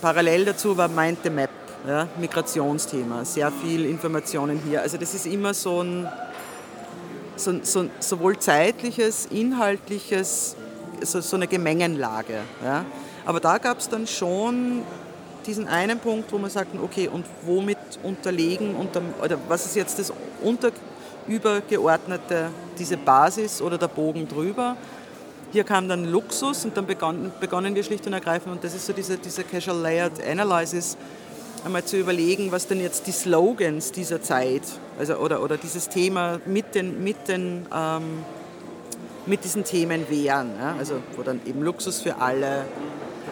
[0.00, 1.50] Parallel dazu war Mind the Map,
[1.86, 4.82] ja, Migrationsthema, sehr viel Informationen hier.
[4.82, 6.08] Also das ist immer so ein,
[7.36, 10.56] so, so, sowohl zeitliches, inhaltliches,
[11.02, 12.40] so, so eine Gemengenlage.
[12.64, 12.84] Ja.
[13.24, 14.82] Aber da gab es dann schon
[15.46, 19.98] diesen einen Punkt, wo man sagt, okay, und womit unterlegen, unter, oder was ist jetzt
[19.98, 20.12] das
[20.42, 20.72] unter,
[21.28, 24.76] übergeordnete, diese Basis oder der Bogen drüber.
[25.52, 28.86] Hier kam dann Luxus und dann begann, begonnen wir schlicht und ergreifend, und das ist
[28.86, 30.96] so diese, diese Casual Layered Analysis,
[31.66, 34.62] einmal zu überlegen, was denn jetzt die Slogans dieser Zeit,
[34.98, 38.24] also, oder, oder dieses Thema mit, den, mit, den, ähm,
[39.26, 40.52] mit diesen Themen wären.
[40.58, 40.76] Ja?
[40.78, 42.64] Also wo dann eben Luxus für alle,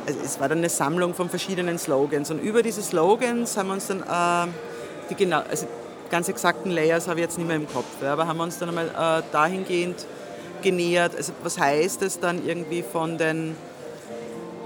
[0.07, 3.75] also es war dann eine Sammlung von verschiedenen Slogans und über diese Slogans haben wir
[3.75, 4.51] uns dann äh,
[5.09, 5.67] die genau, also
[6.11, 8.59] ganz exakten Layers habe ich jetzt nicht mehr im Kopf, ja, aber haben wir uns
[8.59, 10.07] dann einmal äh, dahingehend
[10.61, 13.55] genähert, also was heißt es dann irgendwie von den,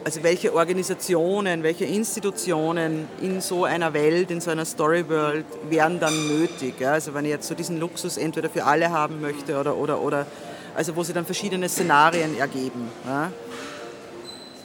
[0.04, 6.14] also welche Organisationen, welche Institutionen in so einer Welt, in so einer Storyworld wären dann
[6.28, 6.92] nötig, ja?
[6.92, 10.26] also wenn ich jetzt so diesen Luxus entweder für alle haben möchte oder, oder, oder
[10.74, 12.90] also wo sie dann verschiedene Szenarien ergeben.
[13.06, 13.30] Ja?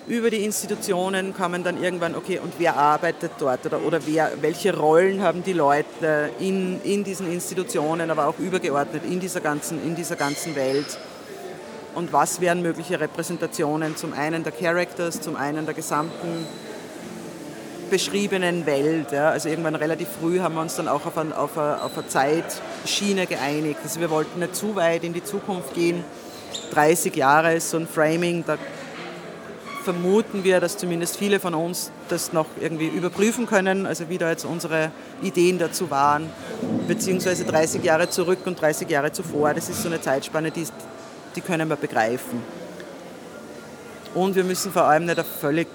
[0.07, 4.75] über die Institutionen kommen dann irgendwann, okay, und wer arbeitet dort oder, oder wer, welche
[4.75, 9.95] Rollen haben die Leute in, in diesen Institutionen, aber auch übergeordnet in dieser, ganzen, in
[9.95, 10.97] dieser ganzen Welt.
[11.95, 16.47] Und was wären mögliche Repräsentationen zum einen der Characters, zum einen der gesamten
[17.89, 19.11] beschriebenen Welt.
[19.11, 19.29] Ja.
[19.29, 22.07] Also irgendwann relativ früh haben wir uns dann auch auf, ein, auf, eine, auf eine
[22.07, 23.79] Zeitschiene geeinigt.
[23.83, 26.03] Also wir wollten nicht zu weit in die Zukunft gehen.
[26.71, 28.57] 30 Jahre ist so ein Framing, da
[29.83, 34.29] vermuten wir, dass zumindest viele von uns das noch irgendwie überprüfen können, also wie da
[34.29, 36.29] jetzt unsere Ideen dazu waren,
[36.87, 39.53] beziehungsweise 30 Jahre zurück und 30 Jahre zuvor.
[39.53, 40.65] Das ist so eine Zeitspanne, die,
[41.35, 42.41] die können wir begreifen.
[44.13, 45.67] Und wir müssen vor allem nicht eine völlig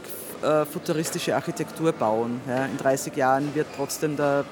[0.42, 2.40] äh, futuristische Architektur bauen.
[2.49, 2.66] Ja.
[2.66, 4.44] In 30 Jahren wird trotzdem der,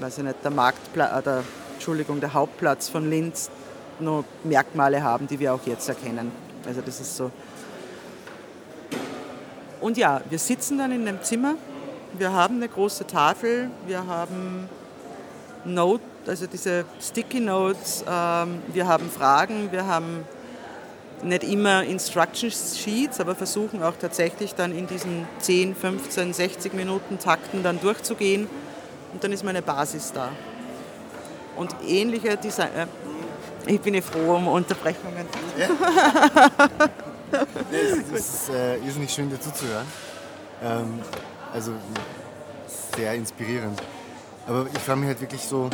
[0.00, 1.44] weiß ich nicht, der Marktplatz, äh, der,
[1.74, 3.50] Entschuldigung, der Hauptplatz von Linz
[4.00, 6.32] noch Merkmale haben, die wir auch jetzt erkennen.
[6.66, 7.30] Also das ist so.
[9.80, 11.54] Und ja, wir sitzen dann in dem Zimmer.
[12.18, 13.70] Wir haben eine große Tafel.
[13.86, 14.68] Wir haben
[15.64, 18.04] Note, also diese Sticky Notes.
[18.08, 19.70] Ähm, wir haben Fragen.
[19.72, 20.24] Wir haben
[21.22, 27.18] nicht immer Instruction Sheets, aber versuchen auch tatsächlich dann in diesen 10, 15, 60 Minuten
[27.18, 28.48] Takten dann durchzugehen.
[29.12, 30.30] Und dann ist meine Basis da.
[31.56, 32.68] Und ähnliche Design.
[32.76, 32.86] Äh,
[33.66, 35.26] ich bin ja froh um Unterbrechungen.
[35.58, 35.68] Ja.
[38.12, 39.86] es ist äh, irrsinnig schön, dir zuzuhören.
[40.62, 41.00] Ähm,
[41.52, 41.72] also
[42.96, 43.80] sehr inspirierend.
[44.46, 45.70] Aber ich frage mich halt wirklich so.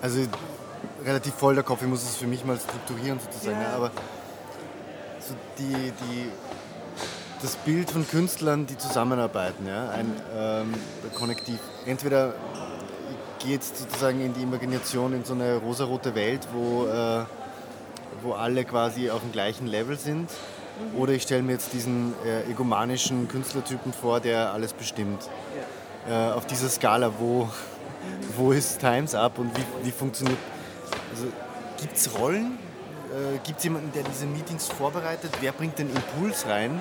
[0.00, 0.20] Also
[1.04, 3.60] relativ voll der Kopf, ich muss es für mich mal strukturieren sozusagen.
[3.60, 3.74] Ja.
[3.74, 3.90] Aber
[5.20, 6.28] so die, die,
[7.40, 10.74] das Bild von Künstlern, die zusammenarbeiten, ja, ein ähm,
[11.14, 11.58] Konnektiv.
[11.86, 12.34] Entweder
[13.44, 17.24] geht sozusagen in die Imagination in so eine rosarote Welt, wo, äh,
[18.22, 20.30] wo alle quasi auf dem gleichen Level sind.
[20.78, 20.98] Mhm.
[20.98, 25.28] Oder ich stelle mir jetzt diesen äh, egomanischen Künstlertypen vor, der alles bestimmt.
[26.08, 26.30] Ja.
[26.30, 27.48] Äh, auf dieser Skala, wo,
[28.36, 30.38] wo ist Times Up und wie, wie funktioniert.
[31.12, 31.26] Also,
[31.80, 32.58] Gibt es Rollen?
[33.14, 35.30] Äh, Gibt es jemanden, der diese Meetings vorbereitet?
[35.40, 36.72] Wer bringt den Impuls rein?
[36.72, 36.80] Mhm.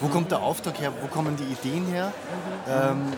[0.00, 0.92] Wo kommt der Auftrag her?
[1.02, 2.12] Wo kommen die Ideen her?
[2.66, 2.72] Mhm.
[2.72, 3.12] Ähm,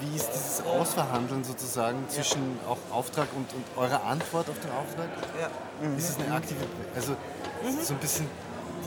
[0.00, 5.08] wie ist dieses Ausverhandeln sozusagen zwischen auch Auftrag und, und eurer Antwort auf den Auftrag?
[5.40, 5.96] Ja.
[5.96, 6.60] Ist es eine aktive,
[6.94, 7.82] also mhm.
[7.82, 8.26] so ein bisschen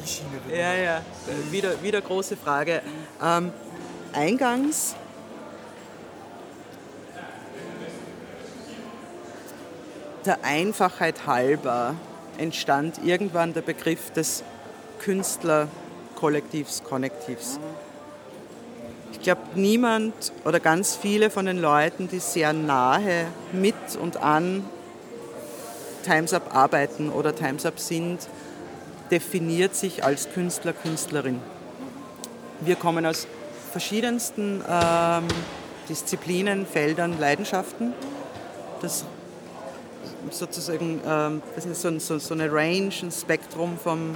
[0.03, 0.39] die Schiene?
[0.49, 1.01] Ja, ja,
[1.51, 2.81] wieder, wieder große Frage.
[3.23, 3.51] Ähm,
[4.13, 4.95] eingangs
[10.25, 11.95] der Einfachheit halber
[12.37, 14.43] entstand irgendwann der Begriff des
[14.99, 17.59] Künstlerkollektivs, Konnektivs.
[19.11, 24.63] Ich glaube, niemand oder ganz viele von den Leuten, die sehr nahe mit und an
[26.03, 28.19] Times Up arbeiten oder Times Up sind,
[29.11, 31.39] definiert sich als Künstler, Künstlerin.
[32.61, 33.27] Wir kommen aus
[33.71, 35.23] verschiedensten ähm,
[35.89, 37.93] Disziplinen, Feldern, Leidenschaften.
[38.81, 39.05] Das
[40.31, 44.15] sozusagen ähm, das ist so, so, so eine Range, ein Spektrum vom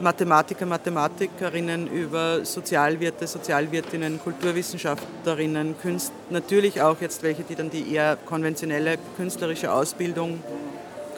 [0.00, 8.16] Mathematiker, Mathematikerinnen über Sozialwirte, Sozialwirtinnen, Kulturwissenschaftlerinnen, Künst, natürlich auch jetzt welche, die dann die eher
[8.16, 10.42] konventionelle künstlerische Ausbildung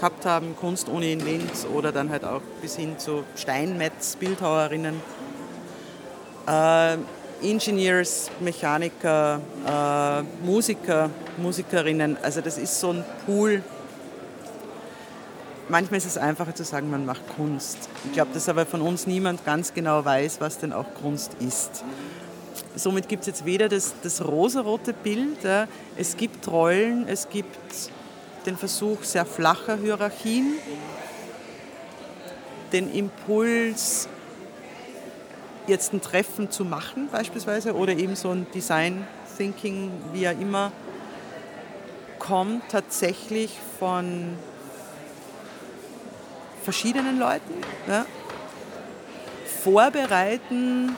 [0.02, 4.96] gehabt haben, Kunstuni in Linz oder dann halt auch bis hin zu Steinmetz, Bildhauerinnen.
[6.48, 6.96] Äh,
[7.40, 12.16] Engineers, Mechaniker, äh, Musiker, Musikerinnen.
[12.20, 13.62] Also das ist so ein Pool.
[15.68, 17.78] Manchmal ist es einfacher zu sagen, man macht Kunst.
[18.04, 21.84] Ich glaube, dass aber von uns niemand ganz genau weiß, was denn auch Kunst ist.
[22.74, 25.68] Somit gibt es jetzt weder das, das rosarote Bild, ja.
[25.96, 27.56] es gibt Rollen, es gibt
[28.46, 30.54] den Versuch sehr flacher Hierarchien,
[32.72, 34.08] den Impuls,
[35.66, 40.72] jetzt ein Treffen zu machen beispielsweise oder eben so ein Design Thinking, wie ja immer,
[42.18, 44.36] kommt tatsächlich von
[46.62, 47.54] verschiedenen Leuten.
[47.88, 48.06] Ja.
[49.62, 50.96] Vorbereiten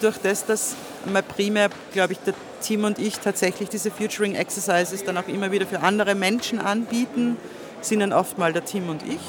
[0.00, 5.04] durch das, dass mal primär, glaube ich, der Team und ich tatsächlich diese Futuring Exercises
[5.04, 7.36] dann auch immer wieder für andere Menschen anbieten,
[7.80, 9.20] sind dann oft mal der Team und ich.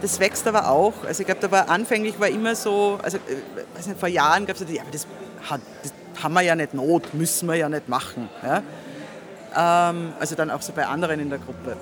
[0.00, 0.94] Das wächst aber auch.
[1.06, 4.56] Also ich glaube, da war anfänglich war immer so, also äh, nicht, vor Jahren gab
[4.56, 5.06] es ja, aber das,
[5.82, 8.28] das haben wir ja nicht Not, müssen wir ja nicht machen.
[8.42, 9.90] Ja?
[9.90, 11.76] Ähm, also dann auch so bei anderen in der Gruppe.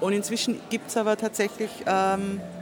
[0.00, 2.57] Und inzwischen gibt es aber tatsächlich ähm, äh,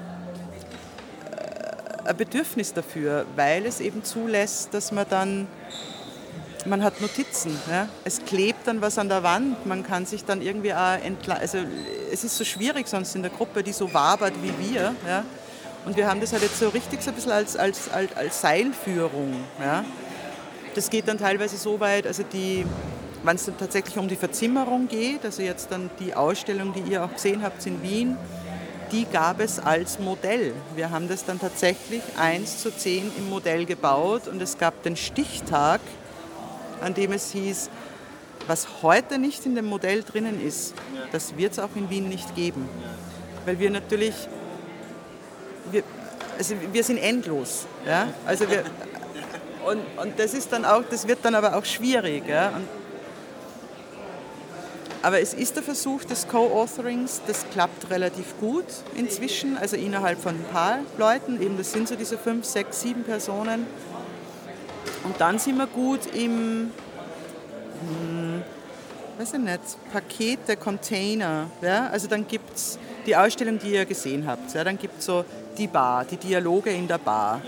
[2.06, 5.46] ein Bedürfnis dafür, weil es eben zulässt, dass man dann
[6.66, 7.56] man hat Notizen.
[7.70, 7.88] Ja?
[8.04, 9.66] Es klebt dann was an der Wand.
[9.66, 11.58] Man kann sich dann irgendwie auch entla also
[12.12, 14.94] es ist so schwierig sonst in der Gruppe, die so wabert wie wir.
[15.06, 15.24] Ja?
[15.84, 18.40] Und wir haben das halt jetzt so richtig so ein bisschen als, als, als, als
[18.40, 19.34] Seilführung.
[19.60, 19.84] Ja?
[20.74, 22.66] Das geht dann teilweise so weit, also die,
[23.22, 27.04] wenn es dann tatsächlich um die Verzimmerung geht, also jetzt dann die Ausstellung, die ihr
[27.04, 28.16] auch gesehen habt in Wien,
[28.92, 30.52] die gab es als Modell.
[30.74, 34.96] Wir haben das dann tatsächlich 1 zu 10 im Modell gebaut und es gab den
[34.96, 35.80] Stichtag,
[36.80, 37.70] an dem es hieß,
[38.46, 40.74] was heute nicht in dem Modell drinnen ist,
[41.12, 42.68] das wird es auch in Wien nicht geben.
[43.44, 44.14] Weil wir natürlich,
[45.70, 45.82] wir,
[46.38, 47.66] also wir sind endlos.
[47.84, 48.08] Ja?
[48.24, 48.64] Also wir,
[49.66, 52.28] und, und das ist dann auch, das wird dann aber auch schwierig.
[52.28, 52.50] Ja?
[52.50, 52.68] Und,
[55.06, 58.64] aber es ist der Versuch des Co-Authorings, das klappt relativ gut
[58.96, 63.04] inzwischen, also innerhalb von ein paar Leuten, eben das sind so diese fünf, sechs, sieben
[63.04, 63.68] Personen.
[65.04, 66.72] Und dann sind wir gut im,
[67.82, 68.42] hm,
[69.16, 71.52] weiß ich nicht, Paket der Container.
[71.62, 71.86] Ja?
[71.86, 72.76] Also dann gibt es
[73.06, 74.54] die Ausstellung, die ihr gesehen habt.
[74.54, 74.64] Ja?
[74.64, 75.24] Dann gibt es so
[75.56, 77.40] die Bar, die Dialoge in der Bar.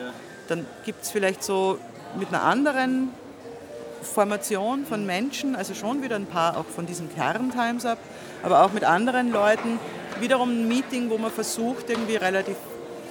[0.46, 1.80] Dann gibt es vielleicht so
[2.16, 3.10] mit einer anderen
[4.02, 7.98] Formation von Menschen, also schon wieder ein paar auch von diesem Kern Times Up,
[8.42, 9.78] aber auch mit anderen Leuten,
[10.20, 12.56] wiederum ein Meeting, wo man versucht, irgendwie relativ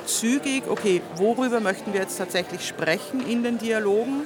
[0.05, 4.25] zügig, okay, worüber möchten wir jetzt tatsächlich sprechen in den Dialogen?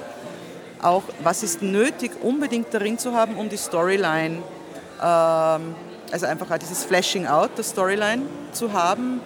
[0.80, 4.38] Auch was ist nötig, unbedingt darin zu haben, um die Storyline,
[5.02, 5.74] ähm,
[6.10, 9.20] also einfach dieses Flashing Out der Storyline zu haben,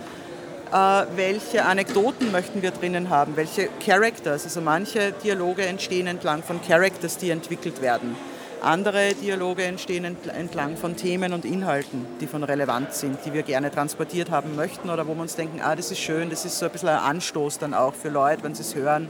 [0.71, 4.45] welche Anekdoten möchten wir drinnen haben, welche Characters.
[4.45, 8.17] Also manche Dialoge entstehen entlang von Characters, die entwickelt werden.
[8.63, 13.71] Andere Dialoge entstehen entlang von Themen und Inhalten, die von Relevanz sind, die wir gerne
[13.71, 16.67] transportiert haben möchten oder wo wir uns denken, ah, das ist schön, das ist so
[16.67, 19.09] ein bisschen ein Anstoß dann auch für Leute, wenn sie es hören.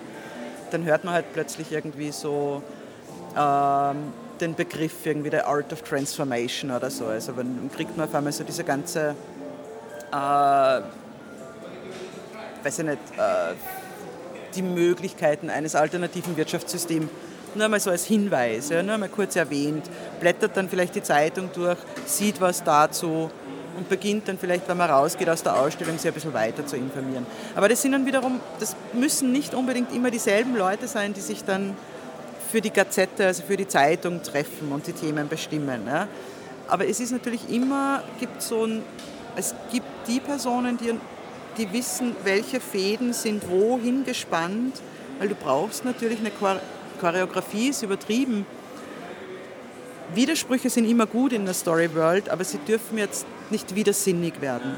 [0.72, 2.62] Dann hört man halt plötzlich irgendwie so
[3.36, 7.06] ähm, den Begriff irgendwie der Art of Transformation oder so.
[7.06, 9.14] Also dann kriegt man auf einmal so diese ganze
[10.12, 10.80] äh,
[12.66, 13.54] weiß ich nicht, äh,
[14.56, 17.08] die Möglichkeiten eines alternativen Wirtschaftssystems
[17.54, 19.88] nur einmal so als Hinweis, nur einmal kurz erwähnt,
[20.20, 23.30] blättert dann vielleicht die Zeitung durch, sieht was dazu
[23.78, 26.76] und beginnt dann vielleicht, wenn man rausgeht aus der Ausstellung, sich ein bisschen weiter zu
[26.76, 27.24] informieren.
[27.54, 31.44] Aber das sind dann wiederum, das müssen nicht unbedingt immer dieselben Leute sein, die sich
[31.44, 31.74] dann
[32.50, 35.82] für die Gazette, also für die Zeitung treffen und die Themen bestimmen.
[35.86, 36.08] Ja.
[36.68, 38.82] Aber es ist natürlich immer, gibt so ein,
[39.36, 40.92] es gibt die Personen, die
[41.58, 44.80] die wissen, welche Fäden sind wohin gespannt,
[45.18, 46.30] weil du brauchst natürlich eine
[47.00, 48.46] Choreografie, ist übertrieben.
[50.14, 54.76] Widersprüche sind immer gut in der Story World, aber sie dürfen jetzt nicht widersinnig werden.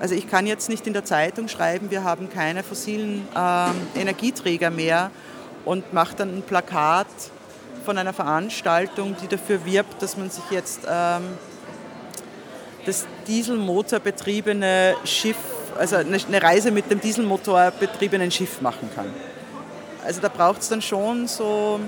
[0.00, 4.70] Also ich kann jetzt nicht in der Zeitung schreiben, wir haben keine fossilen ähm, Energieträger
[4.70, 5.12] mehr
[5.64, 7.06] und mache dann ein Plakat
[7.84, 11.22] von einer Veranstaltung, die dafür wirbt, dass man sich jetzt ähm,
[12.84, 15.36] das dieselmotorbetriebene Schiff
[15.78, 19.06] also eine Reise mit dem Dieselmotor betriebenen Schiff machen kann.
[20.04, 21.80] Also da braucht es dann schon so,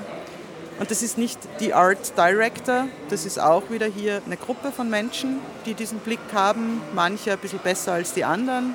[0.79, 4.91] und das ist nicht die Art Director, das ist auch wieder hier eine Gruppe von
[4.91, 8.75] Menschen, die diesen Blick haben, manche ein bisschen besser als die anderen.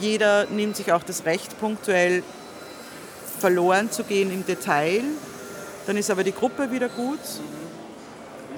[0.00, 2.22] Jeder nimmt sich auch das Recht, punktuell
[3.38, 5.02] verloren zu gehen im Detail.
[5.86, 7.18] Dann ist aber die Gruppe wieder gut,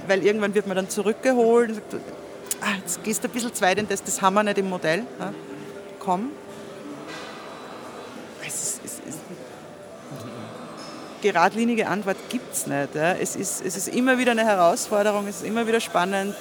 [0.06, 1.94] weil irgendwann wird man dann zurückgeholt und sagt,
[2.60, 5.04] ah, jetzt gehst du ein bisschen zweit in das, das haben wir nicht im Modell.
[5.18, 5.32] Ja?
[5.98, 6.30] Komm.
[8.46, 9.18] Es es ist,
[11.22, 12.94] geradlinige Antwort gibt es nicht.
[12.94, 16.34] Es, ist, es ist immer wieder eine Herausforderung, es ist immer wieder spannend,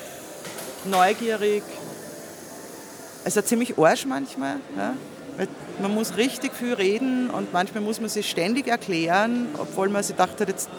[0.85, 1.63] neugierig.
[3.23, 4.57] Es ist ziemlich Arsch manchmal.
[4.75, 4.95] Ja?
[5.79, 10.15] Man muss richtig viel reden und manchmal muss man sich ständig erklären, obwohl man sich
[10.15, 10.69] dachte, jetzt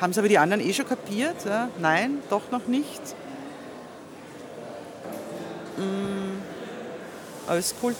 [0.00, 1.44] haben es aber die anderen eh schon kapiert.
[1.44, 1.68] Ja?
[1.80, 3.02] Nein, doch noch nicht.
[5.76, 6.40] Mm,
[7.46, 7.94] aber ist cool.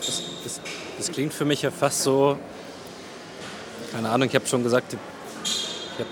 [0.00, 0.60] Das, das,
[0.98, 2.36] das, klingt für mich ja fast so,
[3.92, 6.08] keine Ahnung, ich habe schon gesagt, ich habe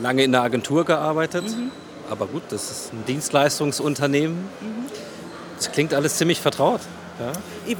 [0.00, 1.70] lange in der Agentur gearbeitet, mhm.
[2.08, 4.36] aber gut, das ist ein Dienstleistungsunternehmen.
[4.60, 4.86] Mhm.
[5.56, 6.80] Das klingt alles ziemlich vertraut.
[7.20, 7.32] Ja?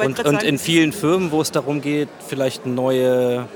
[0.05, 3.49] Und, und in vielen Firmen, wo es darum geht, vielleicht neue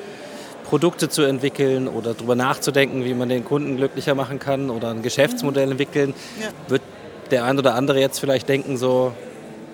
[0.65, 5.03] Produkte zu entwickeln oder darüber nachzudenken, wie man den Kunden glücklicher machen kann oder ein
[5.03, 5.73] Geschäftsmodell mhm.
[5.73, 6.49] entwickeln, ja.
[6.69, 6.83] wird
[7.31, 9.13] der ein oder andere jetzt vielleicht denken so,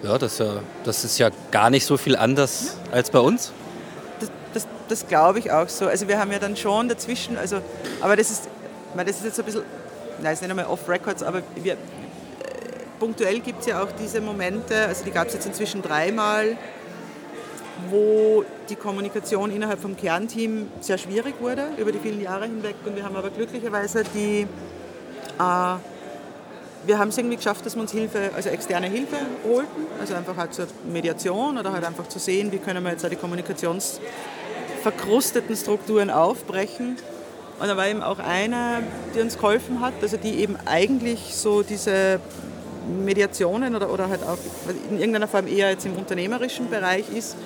[0.03, 3.53] ja, das ist ja, das ist ja gar nicht so viel anders als bei uns.
[4.21, 5.87] Das, das, das glaube ich auch so.
[5.87, 7.61] Also wir haben ja dann schon dazwischen, also,
[8.01, 8.49] aber das ist,
[8.97, 9.63] das ist jetzt ein bisschen,
[10.23, 11.77] nein, ist nicht einmal off-Records, aber wir, äh,
[12.99, 16.57] punktuell gibt es ja auch diese Momente, also die gab es jetzt inzwischen dreimal,
[17.89, 22.95] wo die Kommunikation innerhalb vom Kernteam sehr schwierig wurde über die vielen Jahre hinweg und
[22.95, 24.47] wir haben aber glücklicherweise die
[25.39, 25.77] äh,
[26.87, 29.17] wir haben es irgendwie geschafft, dass wir uns Hilfe, also externe Hilfe
[29.47, 33.05] holten, also einfach halt zur Mediation oder halt einfach zu sehen, wie können wir jetzt
[33.05, 36.97] auch die kommunikationsverkrusteten Strukturen aufbrechen.
[37.61, 38.83] Und da war eben auch eine,
[39.15, 42.19] die uns geholfen hat, also die eben eigentlich so diese
[43.05, 44.39] Mediationen oder, oder halt auch
[44.91, 47.37] in irgendeiner Form eher jetzt im unternehmerischen Bereich ist.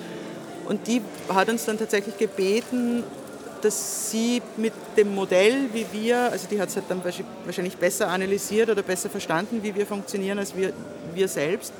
[0.67, 3.05] Und die hat uns dann tatsächlich gebeten,
[3.65, 7.03] dass sie mit dem Modell, wie wir, also die hat es halt dann
[7.45, 10.73] wahrscheinlich besser analysiert oder besser verstanden, wie wir funktionieren, als wir,
[11.15, 11.73] wir selbst,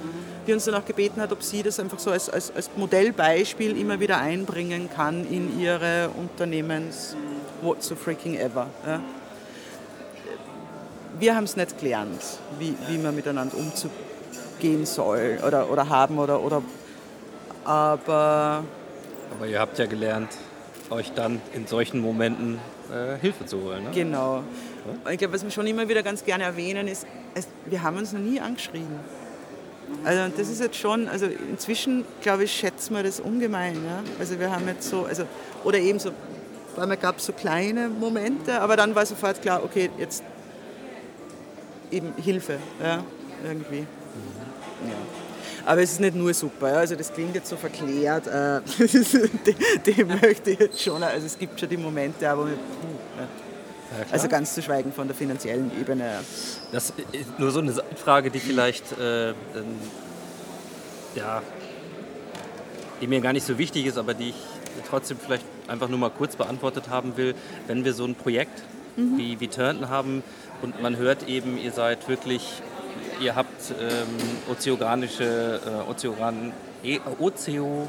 [0.47, 3.77] die uns dann auch gebeten hat, ob sie das einfach so als, als, als Modellbeispiel
[3.79, 7.17] immer wieder einbringen kann in ihre Unternehmens
[7.63, 8.67] what so freaking ever.
[8.87, 9.01] Ja.
[11.19, 12.23] Wir haben es nicht gelernt,
[12.59, 16.63] wie, wie man miteinander umzugehen soll oder, oder haben oder, oder
[17.65, 18.63] aber
[19.31, 20.31] aber ihr habt ja gelernt,
[20.91, 22.59] euch dann in solchen Momenten
[22.93, 23.85] äh, Hilfe zu holen.
[23.85, 23.91] Ne?
[23.95, 24.43] Genau.
[25.05, 25.11] Ja?
[25.11, 28.13] Ich glaube, was wir schon immer wieder ganz gerne erwähnen, ist, es, wir haben uns
[28.13, 29.01] noch nie angeschrieben.
[30.05, 33.75] Also das ist jetzt schon, also inzwischen, glaube ich, schätzen wir das ungemein.
[33.75, 34.03] Ja?
[34.19, 35.25] Also wir haben jetzt so, also,
[35.65, 36.11] oder eben so,
[36.77, 40.23] weil man gab so kleine Momente, aber dann war sofort klar, okay, jetzt
[41.91, 43.03] eben Hilfe, ja,
[43.45, 43.81] irgendwie.
[43.81, 44.91] Mhm.
[44.91, 45.18] Ja.
[45.69, 46.79] Aber es ist nicht nur super.
[46.79, 48.27] Also das klingt jetzt so verklärt.
[48.27, 48.63] Äh,
[49.87, 51.03] dem, möchte ich jetzt schon.
[51.03, 52.57] Also es gibt schon die Momente, aber ja.
[54.11, 56.21] also ganz zu schweigen von der finanziellen Ebene.
[56.73, 59.35] Das ist nur so eine Frage, die vielleicht äh,
[61.15, 61.43] ja,
[63.03, 64.37] die mir gar nicht so wichtig ist, aber die ich
[64.89, 67.35] trotzdem vielleicht einfach nur mal kurz beantwortet haben will.
[67.67, 68.63] Wenn wir so ein Projekt
[68.97, 69.19] mhm.
[69.19, 70.23] wie, wie Turnton haben
[70.63, 72.63] und man hört eben, ihr seid wirklich
[73.21, 74.07] ihr habt ähm,
[74.51, 76.53] ozeogranische, äh, Ozeogan,
[76.83, 77.89] e, Ozeo...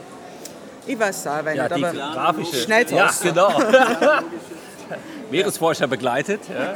[0.87, 3.51] Ich weiß auch, ja, nicht, aber grafische, schnell Ja, genau.
[5.31, 6.41] Meeresforscher begleitet.
[6.49, 6.73] Ja.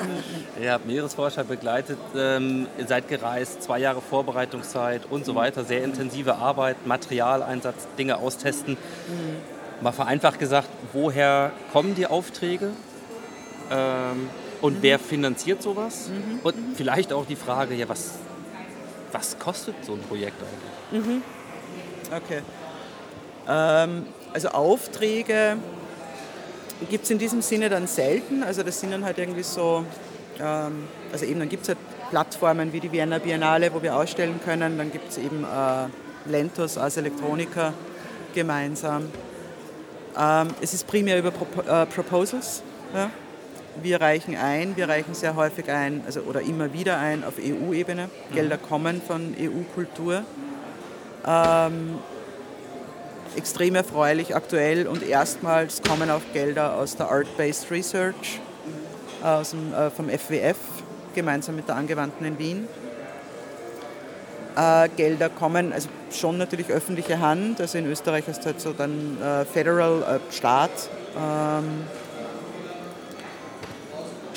[0.62, 5.84] Ihr habt Meeresforscher begleitet, ähm, ihr seid gereist, zwei Jahre Vorbereitungszeit und so weiter, sehr
[5.84, 8.74] intensive Arbeit, Materialeinsatz, Dinge austesten.
[8.74, 9.82] Mhm.
[9.82, 12.70] Mal vereinfacht gesagt, woher kommen die Aufträge?
[13.72, 14.30] Ähm,
[14.62, 14.82] und mhm.
[14.82, 16.10] wer finanziert sowas?
[16.10, 16.40] Mhm.
[16.44, 18.14] Und vielleicht auch die Frage, ja, was,
[19.14, 20.38] was kostet so ein Projekt
[20.92, 21.06] eigentlich?
[21.06, 21.22] Mhm.
[22.12, 22.42] Okay.
[23.48, 25.58] Ähm, also Aufträge
[26.90, 28.44] gibt es in diesem Sinne dann selten.
[28.44, 29.86] Also das sind dann halt irgendwie so,
[30.40, 31.78] ähm, also eben dann gibt es halt
[32.10, 34.78] Plattformen wie die Vienna Biennale, wo wir ausstellen können.
[34.78, 37.74] Dann gibt es eben äh, Lentos als Elektroniker
[38.34, 39.10] gemeinsam.
[40.18, 42.62] Ähm, es ist primär über Pro äh, Proposals.
[42.94, 43.10] Ja?
[43.82, 48.04] Wir reichen ein, wir reichen sehr häufig ein, also oder immer wieder ein auf EU-Ebene.
[48.04, 48.36] Mhm.
[48.36, 50.24] Gelder kommen von EU-Kultur.
[51.26, 52.00] Ähm,
[53.36, 58.40] extrem erfreulich aktuell und erstmals kommen auch Gelder aus der Art-Based Research
[59.24, 60.58] aus dem, äh, vom FWF
[61.16, 62.68] gemeinsam mit der Angewandten in Wien.
[64.56, 69.18] Äh, Gelder kommen, also schon natürlich öffentliche Hand, also in Österreich ist halt so dann
[69.22, 70.90] äh, Federal, äh, Staat.
[71.18, 71.86] Ähm,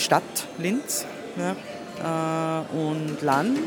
[0.07, 0.22] Stadt
[0.59, 1.04] Linz
[1.36, 3.59] ja, äh, und Land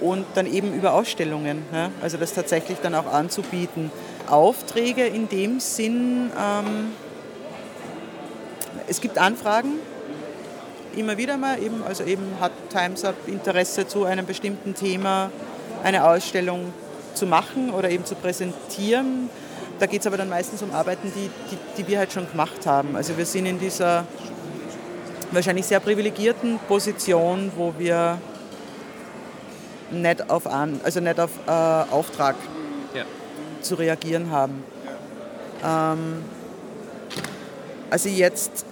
[0.00, 1.62] und dann eben über Ausstellungen.
[1.74, 3.92] Ja, also das tatsächlich dann auch anzubieten.
[4.26, 6.92] Aufträge in dem Sinn, ähm,
[8.88, 9.74] es gibt Anfragen,
[10.96, 15.30] immer wieder mal, eben, also eben hat Times Up Interesse zu einem bestimmten Thema,
[15.82, 16.72] eine Ausstellung
[17.12, 19.28] zu machen oder eben zu präsentieren.
[19.78, 22.66] Da geht es aber dann meistens um Arbeiten, die, die, die wir halt schon gemacht
[22.66, 22.96] haben.
[22.96, 24.06] Also wir sind in dieser
[25.32, 28.18] wahrscheinlich sehr privilegierten Position, wo wir
[29.90, 32.36] nicht auf, an, also nicht auf äh, Auftrag
[32.94, 33.04] ja.
[33.60, 34.64] zu reagieren haben.
[35.64, 36.24] Ähm,
[37.90, 38.64] also jetzt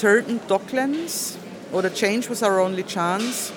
[0.00, 1.36] Turton Docklands
[1.72, 3.52] oder Change was our only chance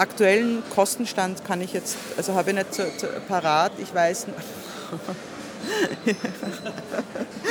[0.00, 4.26] aktuellen Kostenstand kann ich jetzt, also habe ich nicht zu, zu, parat, ich weiß.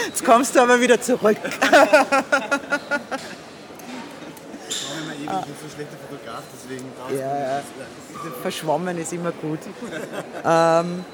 [0.08, 1.38] Jetzt kommst du aber wieder zurück.
[5.22, 6.86] Ich bin so schlechter Fotograf, deswegen
[7.16, 7.62] ja, ja.
[8.42, 9.60] Verschwommen ist immer gut.
[10.44, 11.06] ähm,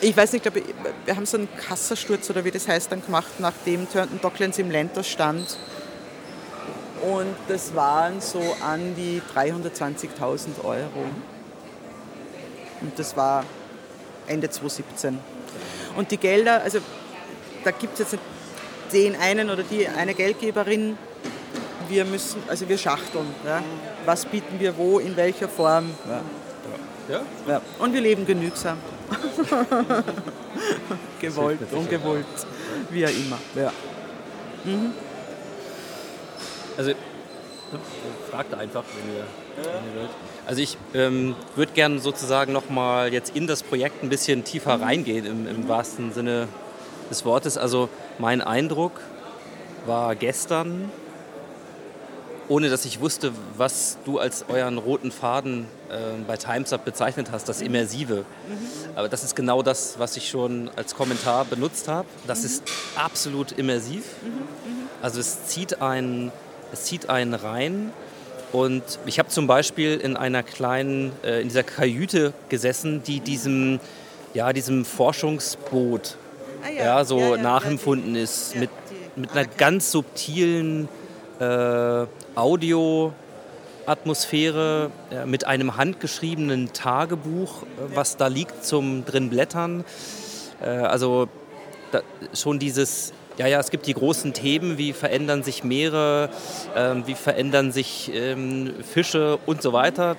[0.00, 3.04] ich weiß nicht, ich glaube, wir haben so einen Kassasturz oder wie das heißt dann
[3.04, 5.56] gemacht, nachdem Turnton Docklands im Lenter stand
[7.02, 11.04] und das waren so an die 320.000 Euro.
[12.80, 13.44] Und das war
[14.26, 15.18] Ende 2017.
[15.96, 16.78] Und die Gelder, also
[17.64, 18.22] da gibt es jetzt
[18.92, 20.98] den einen oder die eine Geldgeberin.
[21.88, 23.26] Wir müssen, also wir schachteln.
[23.44, 23.62] Ja.
[24.04, 25.90] Was bieten wir wo, in welcher Form.
[26.08, 26.20] Ja.
[27.08, 27.20] Ja.
[27.46, 27.62] ja.
[27.78, 28.78] Und wir leben genügsam.
[31.20, 32.26] Gewollt, ungewollt,
[32.90, 33.38] wie auch immer.
[33.54, 33.72] Ja.
[34.64, 34.92] Mhm.
[36.76, 36.92] Also
[38.30, 39.24] fragt einfach, wenn ihr,
[39.56, 40.10] wenn ihr wollt.
[40.46, 45.26] Also ich ähm, würde gerne sozusagen nochmal jetzt in das Projekt ein bisschen tiefer reingehen
[45.26, 46.48] im, im wahrsten Sinne
[47.10, 47.58] des Wortes.
[47.58, 48.92] Also mein Eindruck
[49.86, 50.90] war gestern,
[52.48, 55.94] ohne dass ich wusste, was du als euren roten Faden äh,
[56.26, 58.24] bei Times Up bezeichnet hast, das Immersive.
[58.94, 62.06] Aber das ist genau das, was ich schon als Kommentar benutzt habe.
[62.26, 62.62] Das ist
[62.94, 64.04] absolut immersiv.
[65.02, 66.30] Also es zieht einen,
[66.72, 67.92] es zieht einen rein.
[68.52, 73.80] Und ich habe zum Beispiel in einer kleinen, äh, in dieser Kajüte gesessen, die diesem,
[74.34, 76.16] ja, diesem Forschungsboot
[76.66, 78.70] Ah ja, ja, so ja, ja, nachempfunden ist, mit,
[79.14, 80.88] mit einer ganz subtilen
[81.38, 89.84] äh, Audioatmosphäre, äh, mit einem handgeschriebenen Tagebuch, äh, was da liegt zum drin blättern.
[90.60, 91.28] Äh, also
[92.34, 96.30] schon dieses, ja, ja, es gibt die großen Themen, wie verändern sich Meere,
[96.74, 100.16] ähm, wie verändern sich ähm, Fische und so weiter.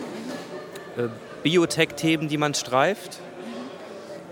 [0.97, 1.07] Äh,
[1.43, 3.20] Biotech-Themen, die man streift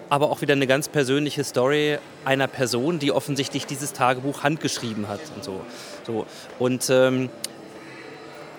[0.10, 5.20] aber auch wieder eine ganz persönliche Story einer Person, die offensichtlich dieses Tagebuch handgeschrieben hat
[5.36, 5.62] und so.
[6.06, 6.26] so.
[6.60, 7.30] Und ähm,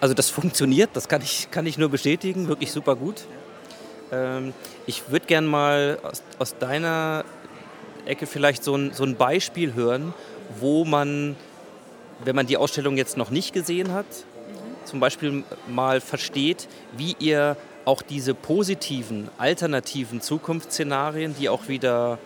[0.01, 3.25] also das funktioniert, das kann ich, kann ich nur bestätigen, wirklich super gut.
[4.13, 4.53] Ähm,
[4.87, 7.25] ich würde gerne mal aus, aus deiner
[8.07, 10.15] Ecke vielleicht so ein, so ein Beispiel hören,
[10.59, 11.37] wo man,
[12.25, 14.07] wenn man die Ausstellung jetzt noch nicht gesehen hat,
[14.85, 22.19] zum Beispiel mal versteht, wie ihr auch diese positiven, alternativen Zukunftsszenarien, die auch wieder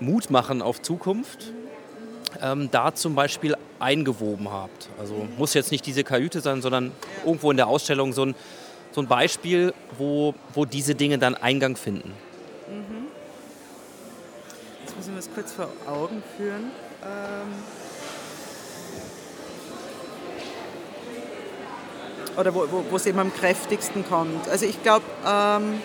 [0.00, 1.52] Mut machen auf Zukunft,
[2.40, 4.88] ähm, da zum Beispiel eingewoben habt.
[4.98, 6.92] Also muss jetzt nicht diese Kajüte sein, sondern
[7.24, 8.34] irgendwo in der Ausstellung so ein,
[8.92, 12.12] so ein Beispiel, wo, wo diese Dinge dann Eingang finden.
[15.10, 16.70] Ich mir das kurz vor Augen führen.
[17.04, 17.48] Ähm
[22.36, 24.48] oder wo, wo, wo es eben am kräftigsten kommt.
[24.48, 25.04] Also ich glaube...
[25.26, 25.80] Ähm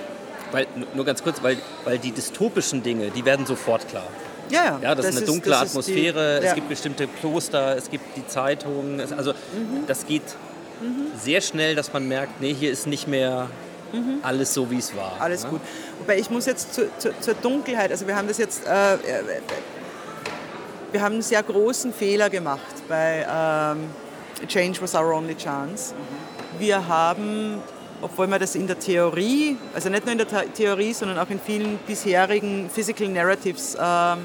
[0.51, 4.05] weil, nur ganz kurz, weil, weil die dystopischen Dinge, die werden sofort klar.
[4.49, 4.79] Ja, ja.
[4.79, 6.49] ja das, das ist eine dunkle ist, Atmosphäre, die, ja.
[6.51, 8.99] es gibt bestimmte Kloster, es gibt die Zeitungen.
[8.99, 9.87] Es, also mhm.
[9.87, 10.21] das geht
[10.81, 11.07] mhm.
[11.19, 13.49] sehr schnell, dass man merkt, nee, hier ist nicht mehr
[13.91, 14.19] mhm.
[14.21, 15.13] alles so, wie es war.
[15.19, 15.49] Alles ne?
[15.49, 15.61] gut.
[15.99, 18.65] Wobei ich muss jetzt zu, zu, zur Dunkelheit, also wir haben das jetzt...
[18.65, 18.97] Äh,
[20.91, 23.89] wir haben einen sehr großen Fehler gemacht bei ähm,
[24.47, 25.93] Change was our only chance.
[26.57, 27.61] Wir haben,
[28.01, 31.39] obwohl wir das in der Theorie, also nicht nur in der Theorie, sondern auch in
[31.39, 34.19] vielen bisherigen Physical Narratives ähm,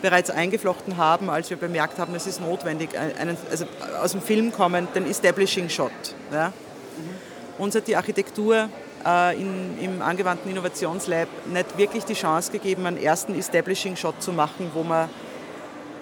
[0.00, 3.66] bereits eingeflochten haben, als wir bemerkt haben, es ist notwendig, einen, also
[4.02, 5.92] aus dem Film kommend, den Establishing Shot.
[6.32, 6.48] Ja?
[6.48, 7.33] Mhm.
[7.58, 8.68] Uns hat die Architektur
[9.06, 14.32] äh, in, im angewandten Innovationslab nicht wirklich die Chance gegeben, einen ersten Establishing Shot zu
[14.32, 15.08] machen, wo man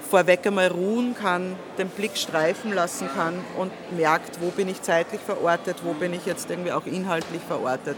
[0.09, 5.21] vorweg einmal ruhen kann, den Blick streifen lassen kann und merkt, wo bin ich zeitlich
[5.21, 7.97] verortet, wo bin ich jetzt irgendwie auch inhaltlich verortet.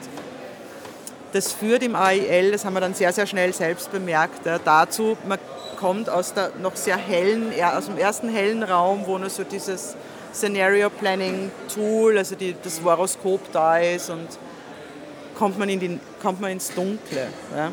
[1.32, 5.16] Das führt im AIL, das haben wir dann sehr, sehr schnell selbst bemerkt, ja, dazu,
[5.26, 5.40] man
[5.76, 9.96] kommt aus der noch sehr hellen, aus dem ersten hellen Raum, wo nur so dieses
[10.35, 14.26] Scenario Planning Tool, also die, das Horoskop da ist und
[15.39, 17.28] kommt man, in die, kommt man ins Dunkle.
[17.57, 17.70] Ja.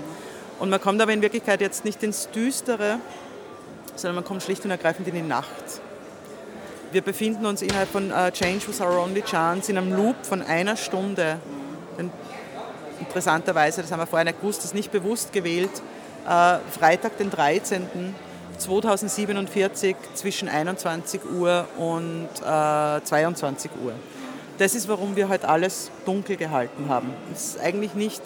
[0.59, 2.99] Und man kommt aber in Wirklichkeit jetzt nicht ins Düstere,
[3.95, 5.81] sondern man kommt schlicht und ergreifend in die Nacht.
[6.91, 10.41] Wir befinden uns innerhalb von uh, Change was our only chance in einem Loop von
[10.41, 11.39] einer Stunde.
[11.97, 12.11] Denn
[12.99, 15.71] interessanterweise, das haben wir vorher nicht gewusst, das ist nicht bewusst gewählt,
[16.27, 18.13] uh, Freitag, den 13.
[18.61, 23.93] 2047 zwischen 21 Uhr und äh, 22 Uhr.
[24.59, 27.13] Das ist, warum wir heute alles dunkel gehalten haben.
[27.33, 28.21] Es ist eigentlich nicht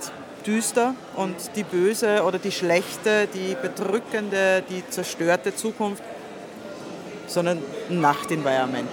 [0.46, 6.04] düster und die böse oder die schlechte, die bedrückende, die zerstörte Zukunft,
[7.28, 7.60] sondern
[7.90, 8.90] ein Nachtenvironment.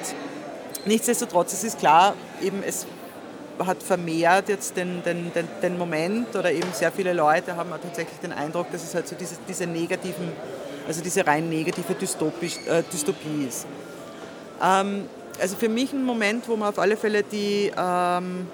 [0.84, 2.86] Nichtsdestotrotz, es ist klar, eben es
[3.58, 8.18] hat vermehrt jetzt den, den, den, den Moment oder eben sehr viele Leute haben tatsächlich
[8.20, 10.32] den Eindruck, dass es halt so diese, diese negativen,
[10.86, 13.66] also diese rein negative äh, Dystopie ist.
[14.62, 15.06] Ähm,
[15.40, 18.46] also für mich ein Moment, wo man auf alle Fälle die ähm,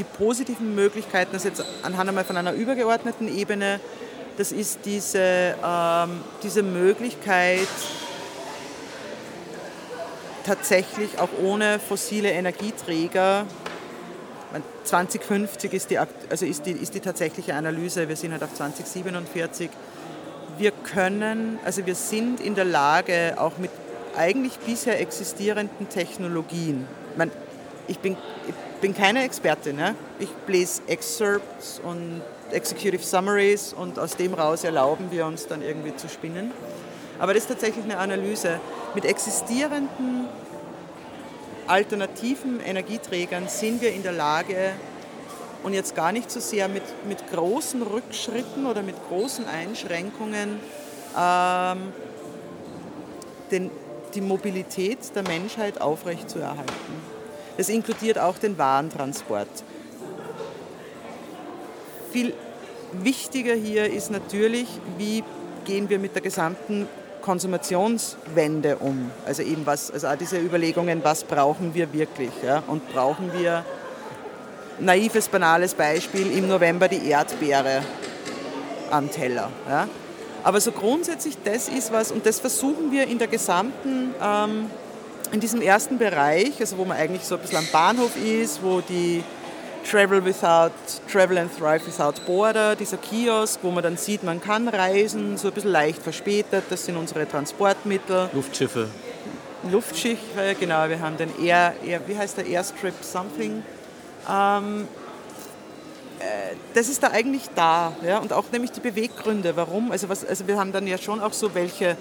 [0.00, 3.80] die positiven Möglichkeiten, das jetzt anhand einmal von einer übergeordneten Ebene,
[4.38, 7.68] das ist diese, ähm, diese Möglichkeit,
[10.46, 13.44] tatsächlich auch ohne fossile Energieträger
[14.84, 19.70] 2050 ist die, also ist, die, ist die tatsächliche Analyse, wir sind halt auf 2047.
[20.60, 23.70] Wir können, also wir sind in der Lage, auch mit
[24.14, 27.30] eigentlich bisher existierenden Technologien, ich, meine,
[27.88, 29.76] ich bin, ich bin keine Expertin.
[29.76, 29.94] Ne?
[30.18, 35.96] Ich lese Excerpts und Executive Summaries und aus dem raus erlauben wir uns dann irgendwie
[35.96, 36.50] zu spinnen.
[37.18, 38.60] Aber das ist tatsächlich eine Analyse.
[38.94, 40.28] Mit existierenden
[41.68, 44.72] alternativen Energieträgern sind wir in der Lage,
[45.62, 50.58] und jetzt gar nicht so sehr mit, mit großen Rückschritten oder mit großen Einschränkungen,
[51.18, 51.78] ähm,
[53.50, 53.70] den
[54.14, 57.20] die Mobilität der Menschheit aufrechtzuerhalten.
[57.56, 59.48] Das inkludiert auch den Warentransport.
[62.10, 62.32] Viel
[62.92, 64.66] wichtiger hier ist natürlich,
[64.98, 65.22] wie
[65.64, 66.88] gehen wir mit der gesamten
[67.22, 69.10] Konsumationswende um.
[69.26, 72.30] Also eben was, also auch diese Überlegungen, was brauchen wir wirklich?
[72.42, 72.62] Ja?
[72.66, 73.64] Und brauchen wir,
[74.80, 77.82] naives, banales Beispiel, im November die Erdbeere
[78.90, 79.50] am Teller.
[79.68, 79.88] Ja?
[80.42, 84.70] Aber so grundsätzlich, das ist was, und das versuchen wir in der gesamten, ähm,
[85.32, 88.80] in diesem ersten Bereich, also wo man eigentlich so ein bisschen am Bahnhof ist, wo
[88.80, 89.22] die
[89.88, 90.72] Travel Without,
[91.10, 95.48] Travel and Thrive Without Border, dieser Kiosk, wo man dann sieht, man kann reisen, so
[95.48, 98.30] ein bisschen leicht verspätet, das sind unsere Transportmittel.
[98.32, 98.88] Luftschiffe.
[99.70, 103.62] Luftschiffe, genau, wir haben den Air, Air wie heißt der Airstrip Something.
[104.30, 104.88] Ähm,
[106.20, 107.92] äh, das ist da eigentlich da.
[108.04, 108.18] Ja?
[108.18, 109.90] Und auch nämlich die Beweggründe, warum.
[109.90, 111.96] Also, was, also wir haben dann ja schon auch so, welche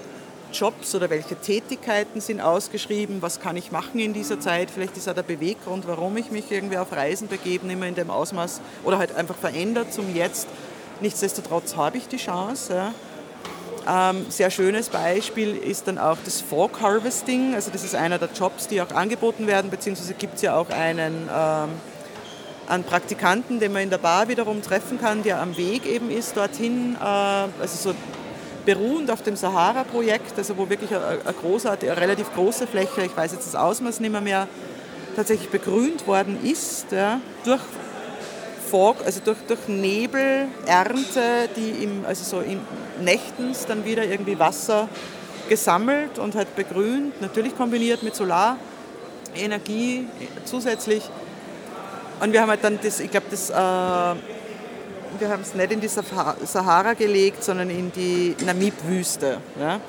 [0.51, 4.71] Jobs oder welche Tätigkeiten sind ausgeschrieben, was kann ich machen in dieser Zeit.
[4.71, 8.09] Vielleicht ist auch der Beweggrund, warum ich mich irgendwie auf Reisen begebe, immer in dem
[8.09, 10.47] Ausmaß oder halt einfach verändert zum Jetzt.
[11.01, 12.73] Nichtsdestotrotz habe ich die Chance.
[12.73, 12.93] Ja.
[13.87, 17.53] Ähm, sehr schönes Beispiel ist dann auch das Fog Harvesting.
[17.53, 20.69] Also das ist einer der Jobs, die auch angeboten werden, beziehungsweise gibt es ja auch
[20.69, 21.69] einen ähm,
[22.69, 26.37] an Praktikanten, den man in der Bar wiederum treffen kann, der am Weg eben ist
[26.37, 27.95] dorthin, äh, also so
[28.65, 33.17] beruhend auf dem Sahara-Projekt, also wo wirklich eine, eine, großartige, eine relativ große Fläche, ich
[33.17, 34.47] weiß jetzt das Ausmaß nicht mehr, mehr
[35.15, 37.61] tatsächlich begrünt worden ist, ja, durch
[38.69, 42.59] Fog, also durch, durch Nebelernte, die im, also so im
[43.01, 44.87] Nächtens dann wieder irgendwie Wasser
[45.47, 50.05] gesammelt und halt begrünt, natürlich kombiniert mit Solarenergie
[50.45, 51.09] zusätzlich.
[52.19, 55.79] Und wir haben halt dann das, ich glaube, das, äh, wir haben es nicht in
[55.79, 59.37] die Sahara gelegt, sondern in die Namib-Wüste.
[59.59, 59.79] Ja?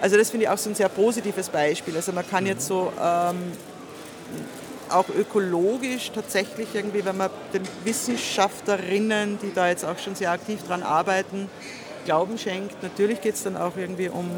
[0.00, 1.96] Also das finde ich auch so ein sehr positives Beispiel.
[1.96, 3.52] Also man kann jetzt so ähm,
[4.90, 10.60] auch ökologisch tatsächlich irgendwie, wenn man den Wissenschaftlerinnen, die da jetzt auch schon sehr aktiv
[10.66, 11.48] dran arbeiten,
[12.04, 14.28] Glauben schenkt, natürlich geht es dann auch irgendwie um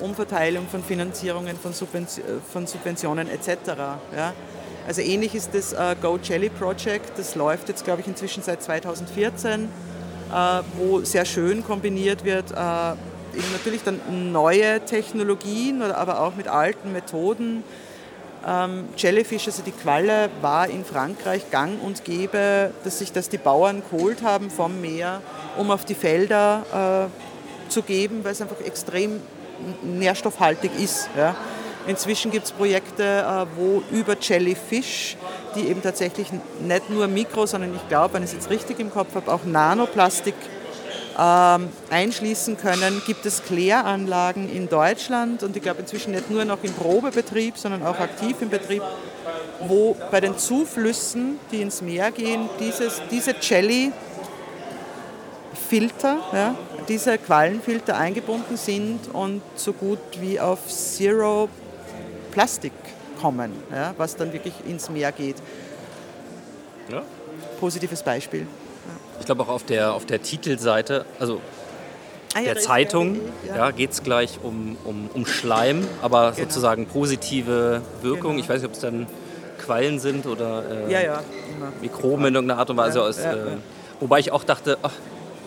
[0.00, 3.48] Umverteilung von Finanzierungen, von, Subvention, von Subventionen etc.
[4.16, 4.32] Ja?
[4.88, 8.62] Also ähnlich ist das äh, Go Jelly Project, das läuft jetzt, glaube ich, inzwischen seit
[8.62, 12.92] 2014, äh, wo sehr schön kombiniert wird, äh,
[13.36, 17.64] eben natürlich dann neue Technologien, aber auch mit alten Methoden.
[18.46, 23.36] Ähm, Jellyfish, also die Qualle, war in Frankreich gang und gäbe, dass sich das die
[23.36, 25.20] Bauern geholt haben vom Meer,
[25.58, 27.10] um auf die Felder
[27.68, 29.20] äh, zu geben, weil es einfach extrem
[29.82, 31.10] nährstoffhaltig ist.
[31.14, 31.36] Ja.
[31.88, 35.16] Inzwischen gibt es Projekte, äh, wo über Jellyfish,
[35.54, 36.28] die eben tatsächlich
[36.60, 39.44] nicht nur Mikro, sondern ich glaube, wenn ich es jetzt richtig im Kopf habe, auch
[39.44, 40.34] Nanoplastik
[41.18, 45.42] ähm, einschließen können, gibt es Kläranlagen in Deutschland?
[45.42, 48.82] Und ich glaube inzwischen nicht nur noch im Probebetrieb, sondern auch aktiv im Betrieb,
[49.60, 53.92] wo bei den Zuflüssen, die ins Meer gehen, dieses, diese Jelly
[55.70, 56.54] Filter, ja,
[56.86, 61.48] diese Quallenfilter eingebunden sind und so gut wie auf Zero
[62.30, 62.72] Plastik
[63.20, 65.36] kommen, ja, was dann wirklich ins Meer geht.
[66.90, 67.02] Ja.
[67.60, 68.46] Positives Beispiel.
[69.20, 71.40] Ich glaube auch auf der, auf der Titelseite, also
[72.34, 73.56] ah, der Zeitung, ja.
[73.56, 76.48] ja geht es gleich um, um, um Schleim, aber genau.
[76.48, 78.32] sozusagen positive Wirkung.
[78.32, 78.44] Genau.
[78.44, 79.06] Ich weiß nicht, ob es dann
[79.58, 81.18] Quallen sind oder äh.
[81.82, 83.02] Mikroben in irgendeiner Art und Weise.
[83.02, 83.56] Aus, äh,
[84.00, 84.92] wobei ich auch dachte, ach,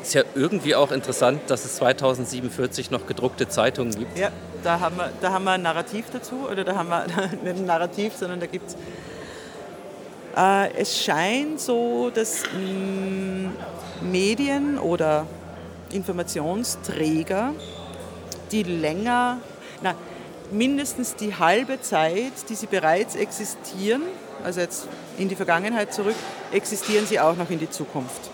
[0.02, 4.18] ist ja irgendwie auch interessant, dass es 2047 noch gedruckte Zeitungen gibt.
[4.18, 4.32] Ja,
[4.64, 7.06] da haben wir, da haben wir ein Narrativ dazu, oder da haben wir
[7.44, 8.78] nicht ein Narrativ, sondern da gibt es.
[10.36, 15.28] Äh, es scheint so, dass mh, mm, Medien oder
[15.92, 17.54] Informationsträger,
[18.52, 19.38] die länger,
[19.82, 19.94] na,
[20.52, 24.02] mindestens die halbe Zeit, die sie bereits existieren,
[24.44, 24.88] also jetzt
[25.18, 26.16] in die Vergangenheit zurück,
[26.52, 28.32] existieren sie auch noch in die Zukunft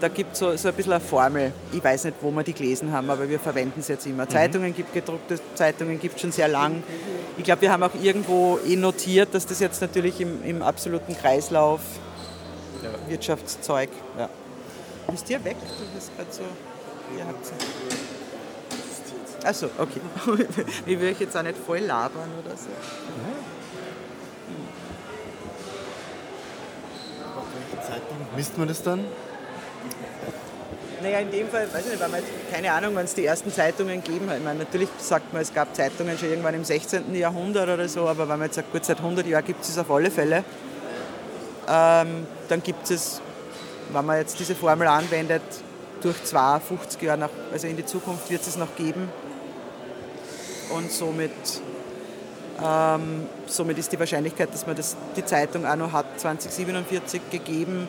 [0.00, 1.52] da gibt es so, so ein bisschen eine Formel.
[1.72, 4.24] Ich weiß nicht, wo wir die gelesen haben, aber wir verwenden es jetzt immer.
[4.24, 4.30] Mhm.
[4.30, 6.82] Zeitungen gibt gedruckte Zeitungen gibt es schon sehr lang.
[7.36, 11.16] Ich glaube, wir haben auch irgendwo eh notiert, dass das jetzt natürlich im, im absoluten
[11.16, 11.80] Kreislauf
[12.82, 12.90] ja.
[13.08, 13.90] Wirtschaftszeug.
[14.18, 14.28] Ja.
[15.10, 15.56] Bist ihr weg?
[15.60, 16.42] Du bist gerade so.
[17.16, 17.52] Ihr habt
[19.44, 20.00] Achso, okay.
[20.86, 22.68] ich will euch jetzt auch nicht voll labern oder so.
[27.82, 29.04] Zeitung misst man das dann?
[31.02, 32.20] Naja, in dem Fall, weiß ich nicht, weil man
[32.52, 34.38] keine Ahnung, wann es die ersten Zeitungen gegeben hat.
[34.38, 37.14] Ich meine, natürlich sagt man, es gab Zeitungen schon irgendwann im 16.
[37.14, 39.78] Jahrhundert oder so, aber wenn man jetzt sagt, gut, seit 100 Jahren gibt es es
[39.78, 40.44] auf alle Fälle,
[41.68, 43.22] ähm, dann gibt es,
[43.92, 45.42] wenn man jetzt diese Formel anwendet,
[46.02, 49.08] durch 52 Jahre, nach, also in die Zukunft wird es noch geben.
[50.70, 51.30] Und somit
[52.62, 57.88] Ähm, somit ist die Wahrscheinlichkeit, dass man das, die Zeitung auch noch hat, 2047 gegeben.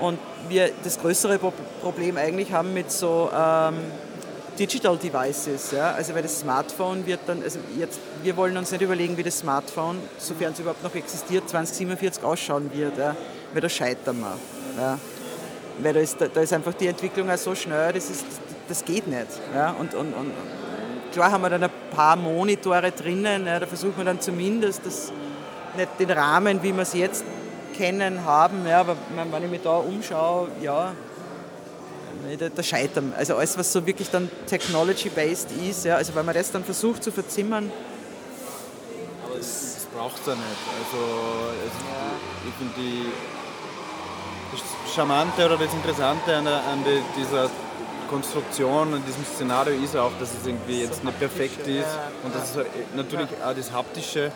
[0.00, 0.18] Und
[0.48, 3.76] wir das größere Pro Problem eigentlich haben mit so ähm,
[4.58, 5.72] Digital Devices.
[5.72, 5.92] Ja?
[5.92, 9.38] Also weil das Smartphone wird dann, also jetzt, wir wollen uns nicht überlegen, wie das
[9.38, 12.98] Smartphone, sofern es überhaupt noch existiert, 2047 ausschauen wird.
[12.98, 13.14] Ja?
[13.52, 14.36] Weil da scheitern wir.
[14.82, 14.98] Ja?
[15.78, 18.24] Weil da ist, da ist einfach die Entwicklung auch so schnell, das, ist,
[18.68, 19.26] das geht nicht.
[19.54, 19.70] Ja?
[19.78, 20.32] Und, und, und
[21.12, 23.60] klar haben wir dann ein paar Monitore drinnen, ja?
[23.60, 25.12] da versucht man dann zumindest das,
[25.76, 27.24] nicht den Rahmen, wie wir es jetzt
[27.76, 28.66] kennen, haben.
[28.66, 28.96] Ja, aber
[29.30, 30.92] wenn ich mich da umschaue, ja,
[32.54, 33.12] da, scheitern.
[33.16, 37.04] Also alles, was so wirklich dann technology-based ist, ja, also wenn man das dann versucht
[37.04, 37.70] zu verzimmern.
[39.24, 40.44] Aber es, es braucht es ja nicht.
[40.78, 41.04] Also,
[41.66, 41.72] es,
[42.48, 43.12] ich finde die
[44.52, 47.50] das Charmante oder das Interessante an, der, an die, dieser
[48.08, 52.50] Konstruktion und diesem Szenario ist auch, dass es irgendwie jetzt nicht perfekt ist und dass
[52.50, 54.30] es halt natürlich auch das Haptische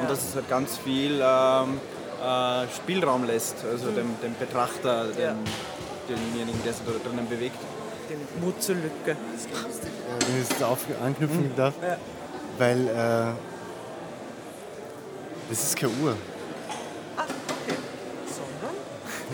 [0.00, 1.80] und dass es halt ganz viel ähm,
[2.22, 5.36] äh, Spielraum lässt, also dem, dem Betrachter, dem,
[6.08, 7.56] demjenigen, der sich da drinnen bewegt.
[8.08, 8.90] Den Mut zur Lücke.
[9.10, 9.16] Ja,
[10.28, 11.96] wenn ich jetzt auf anknüpfen darf, Ja.
[12.58, 13.32] weil äh,
[15.50, 16.16] das ist keine Uhr.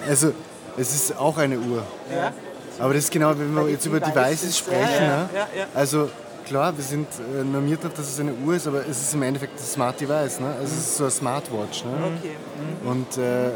[0.08, 0.32] Also
[0.76, 1.82] es ist auch eine Uhr.
[2.14, 2.32] Ja.
[2.78, 4.80] Aber das ist genau, wenn wir jetzt über Devices, sprechen.
[5.04, 5.28] ja, ne?
[5.34, 5.66] ja, ja.
[5.74, 6.10] Also
[6.52, 9.58] klar, wir sind äh, normiert dass es eine Uhr ist, aber es ist im Endeffekt
[9.58, 10.38] ein Smart Device.
[10.38, 10.48] Ne?
[10.60, 11.84] Also es ist so ein Smartwatch.
[11.84, 11.92] Ne?
[12.18, 12.36] Okay.
[12.84, 13.50] Und äh,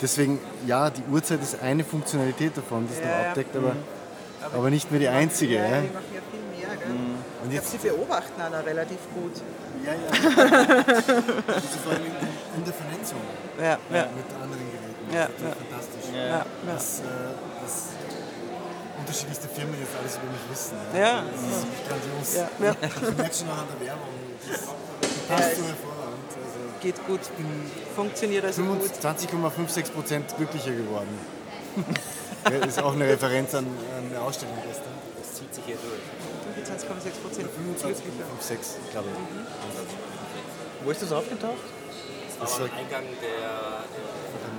[0.00, 3.28] deswegen, ja, die Uhrzeit ist eine Funktionalität davon, die es Ja, noch ja.
[3.30, 3.74] abdeckt, aber,
[4.44, 5.56] Aber aber nicht mehr die einzige.
[5.56, 6.76] Ja, Ja, die machen ja viel mehr.
[6.76, 6.90] Gell?
[7.42, 9.34] Und ich jetzt- glaube, sie beobachten auch relativ gut.
[9.84, 10.10] Ja, ja.
[11.58, 12.06] Also vor allem
[12.56, 13.18] in der Vernetzung
[13.58, 13.64] Ja,
[13.98, 14.06] ja.
[14.14, 15.10] mit anderen Geräten.
[15.12, 15.54] Ja, das ist ja.
[15.58, 16.06] fantastisch.
[16.14, 16.46] Ja, ja.
[16.72, 17.02] Dass, äh,
[17.60, 17.74] dass
[19.02, 20.76] unterschiedlichste Firmen jetzt alles über mich wissen.
[20.94, 21.26] Ja.
[21.26, 22.28] Das ist wirklich grandios.
[22.34, 22.72] Ja, ja.
[22.86, 24.14] Ich merke schon noch an der Werbung.
[24.46, 26.30] Das das passt so hervorragend.
[26.38, 27.20] Also Geht gut.
[27.94, 28.82] Funktioniert also gut.
[28.82, 31.12] 20,56 Prozent glücklicher geworden.
[32.50, 34.94] ja, ist auch eine Referenz an, an eine Ausstellung gestern.
[35.18, 36.02] Das zieht sich hier durch.
[36.62, 37.48] 25,6 Prozent
[37.82, 40.84] 25,56, glaube ich.
[40.84, 41.64] Wo ist das aufgetaucht?
[42.40, 43.84] Das war am Eingang der
[44.50, 44.51] MAC.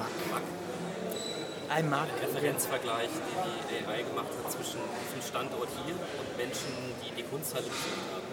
[1.74, 2.08] Ein Mark.
[2.22, 6.70] Referenzvergleich, den die AI gemacht hat zwischen diesem Standort hier und Menschen,
[7.02, 8.30] die die Kunsthalle besucht haben.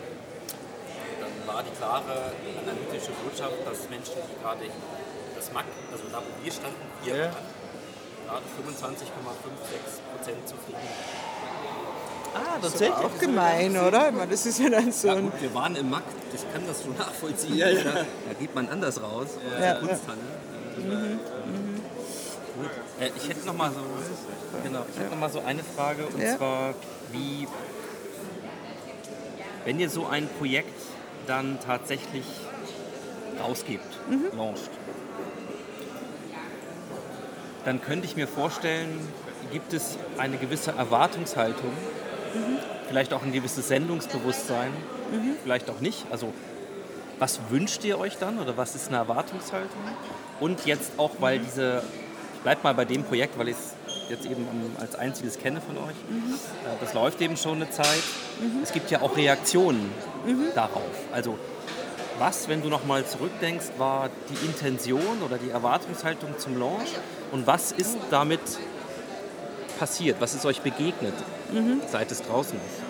[1.25, 4.65] Dann war die klare analytische Botschaft, dass Menschen, die gerade
[5.37, 7.25] das MAC, also da wo wir standen, hier Ja.
[7.33, 7.49] hatten,
[8.29, 9.09] gerade 25,56
[10.13, 10.89] Prozent zufrieden.
[12.35, 14.09] Ah, das ist auch gemein, oder?
[14.11, 16.63] Ich meine, das ist ja dann so Ja, gut, wir waren im MAC, ich kann
[16.67, 17.57] das schon nachvollziehen.
[17.57, 17.83] Ja, ja.
[17.85, 18.05] Da,
[18.39, 20.19] geht man anders raus aus Ja, Kunsthalle.
[20.77, 21.19] Mhm,
[23.17, 23.81] ich hätte noch mal so,
[24.63, 26.37] genau, ich hätte noch mal so eine Frage und Ja.
[26.37, 26.75] zwar,
[27.13, 27.47] wie,
[29.65, 30.79] wenn ihr so ein Projekt
[31.27, 32.25] dann tatsächlich
[33.43, 34.37] rausgebt, Mhm.
[34.37, 34.71] launcht,
[37.65, 38.91] dann könnte ich mir vorstellen,
[39.53, 41.73] gibt es eine gewisse Erwartungshaltung,
[42.89, 44.71] vielleicht auch ein gewisses Sendungsbewusstsein,
[45.11, 45.37] Mhm.
[45.43, 46.07] vielleicht auch nicht.
[46.11, 46.33] Also
[47.19, 49.81] was wünscht ihr euch dann oder was ist eine Erwartungshaltung?
[50.41, 51.83] Und jetzt auch, weil diese,
[52.41, 53.75] ich bleib mal bei dem Projekt, weil ich es
[54.09, 55.91] jetzt eben am- als einziges kenne von euch.
[55.91, 58.03] Äh, Das läuft eben schon eine Zeit.
[58.63, 59.91] Es gibt ja auch Reaktionen
[60.55, 60.83] darauf.
[61.13, 61.37] Also
[62.19, 66.89] was, wenn du nochmal zurückdenkst, war die Intention oder die Erwartungshaltung zum Launch
[67.33, 68.41] und was ist damit
[69.79, 70.17] passiert?
[70.21, 71.15] Was ist euch begegnet,
[71.53, 71.81] Mhm.
[71.91, 72.83] seit es draußen ist?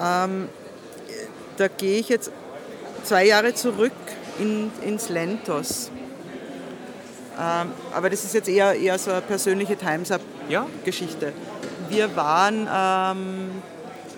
[0.00, 0.48] Ähm,
[1.58, 2.30] da gehe ich jetzt
[3.04, 3.92] zwei Jahre zurück
[4.38, 5.90] in, ins Lentos.
[7.38, 11.32] Ähm, aber das ist jetzt eher, eher so eine persönliche Times Up-Geschichte.
[11.88, 13.62] Wir waren ähm,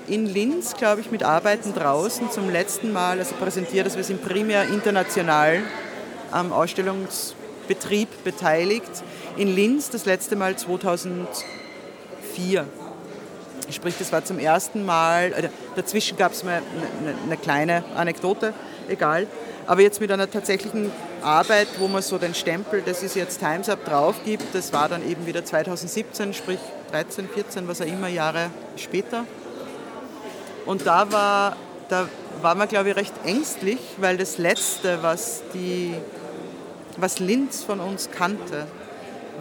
[0.08, 4.24] in Linz, glaube ich, mit Arbeiten draußen zum letzten Mal, also präsentiert, dass wir sind
[4.24, 5.60] primär international
[6.30, 8.90] am Ausstellungsbetrieb beteiligt.
[9.36, 12.64] In Linz das letzte Mal 2004.
[13.70, 16.62] Sprich, das war zum ersten Mal, äh, dazwischen gab es mal
[17.02, 18.54] eine, eine kleine Anekdote,
[18.88, 19.26] egal.
[19.66, 20.90] Aber jetzt mit einer tatsächlichen
[21.22, 24.88] Arbeit, wo man so den Stempel, das ist jetzt Times Up drauf gibt, das war
[24.88, 26.58] dann eben wieder 2017, sprich
[26.90, 29.24] 13, 14, was auch immer Jahre später.
[30.66, 31.56] Und da war,
[31.88, 32.08] da
[32.42, 35.94] war man, glaube ich, recht ängstlich, weil das Letzte, was, die,
[36.96, 38.66] was Linz von uns kannte,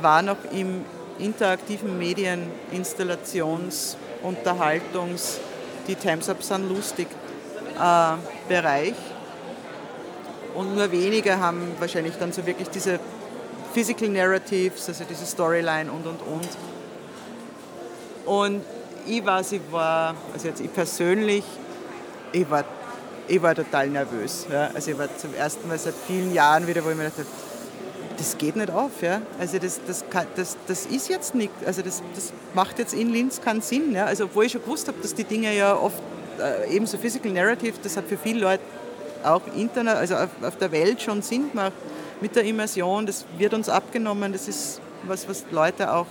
[0.02, 0.86] war noch im
[1.20, 5.40] interaktiven Medien, Installations-, Unterhaltungs-,
[5.88, 7.08] die Times Up sind lustig
[7.80, 8.14] äh,
[8.48, 8.94] Bereich.
[10.56, 13.00] Und nur wenige haben wahrscheinlich dann so wirklich diese
[13.74, 16.50] Physical Narratives, also diese Storyline und und und.
[18.26, 18.62] Und
[19.06, 21.44] ich weiß, ich war, also jetzt ich persönlich,
[22.32, 22.64] ich war
[23.30, 24.48] ich war total nervös.
[24.52, 24.72] Ja.
[24.74, 27.26] Also ich war zum ersten Mal seit vielen Jahren wieder, wo ich mir dachte,
[28.18, 29.02] das geht nicht auf.
[29.02, 29.22] Ja.
[29.40, 33.10] Also das, das, kann, das, das ist jetzt nicht, also das, das macht jetzt in
[33.10, 33.94] Linz keinen Sinn.
[33.94, 34.06] Ja.
[34.06, 36.02] Also obwohl ich schon gewusst habe, dass die Dinge ja oft
[36.40, 38.64] äh, ebenso Physical Narrative, das hat für viele Leute
[39.24, 41.74] auch internet, also auf, auf der Welt schon Sinn gemacht
[42.22, 43.06] mit der Immersion.
[43.06, 44.34] Das wird uns abgenommen.
[44.34, 46.08] Das ist was, was Leute auch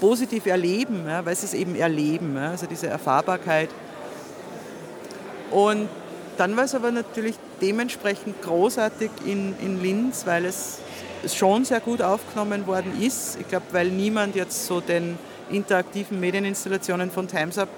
[0.00, 3.70] positiv erleben, ja, weil sie es eben erleben, ja, also diese Erfahrbarkeit.
[5.50, 5.88] Und
[6.36, 10.80] dann war es aber natürlich dementsprechend großartig in, in Linz, weil es
[11.34, 13.38] schon sehr gut aufgenommen worden ist.
[13.40, 15.18] Ich glaube, weil niemand jetzt so den
[15.50, 17.68] interaktiven Medieninstallationen von Times Up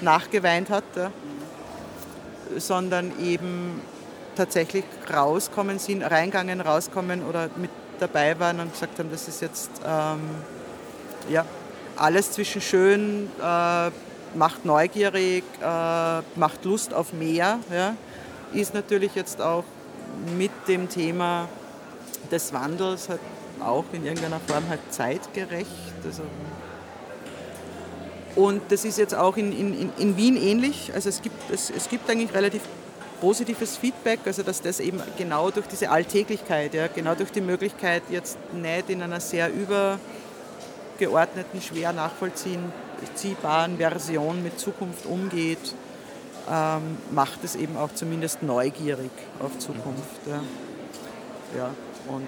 [0.00, 1.10] nachgeweint hat, ja,
[2.58, 3.80] sondern eben
[4.36, 9.70] tatsächlich rauskommen sind, reingegangen, rauskommen oder mit dabei waren und gesagt haben, das ist jetzt
[9.86, 10.20] ähm,
[11.28, 11.44] ja,
[11.96, 13.90] alles zwischen schön, äh,
[14.34, 15.64] macht neugierig, äh,
[16.36, 17.94] macht Lust auf mehr, ja,
[18.52, 19.64] ist natürlich jetzt auch
[20.36, 21.48] mit dem Thema
[22.30, 23.20] des Wandels halt
[23.60, 25.68] auch in irgendeiner Form halt zeitgerecht.
[26.04, 26.22] Also
[28.34, 30.90] und das ist jetzt auch in, in, in Wien ähnlich.
[30.94, 32.62] Also es gibt, es, es gibt eigentlich relativ
[33.22, 38.02] positives Feedback, also dass das eben genau durch diese Alltäglichkeit, ja, genau durch die Möglichkeit,
[38.10, 45.76] jetzt nicht in einer sehr übergeordneten, schwer nachvollziehbaren Version mit Zukunft umgeht,
[46.50, 50.26] ähm, macht es eben auch zumindest neugierig auf Zukunft.
[50.26, 50.42] Ja.
[51.56, 51.70] ja
[52.08, 52.26] und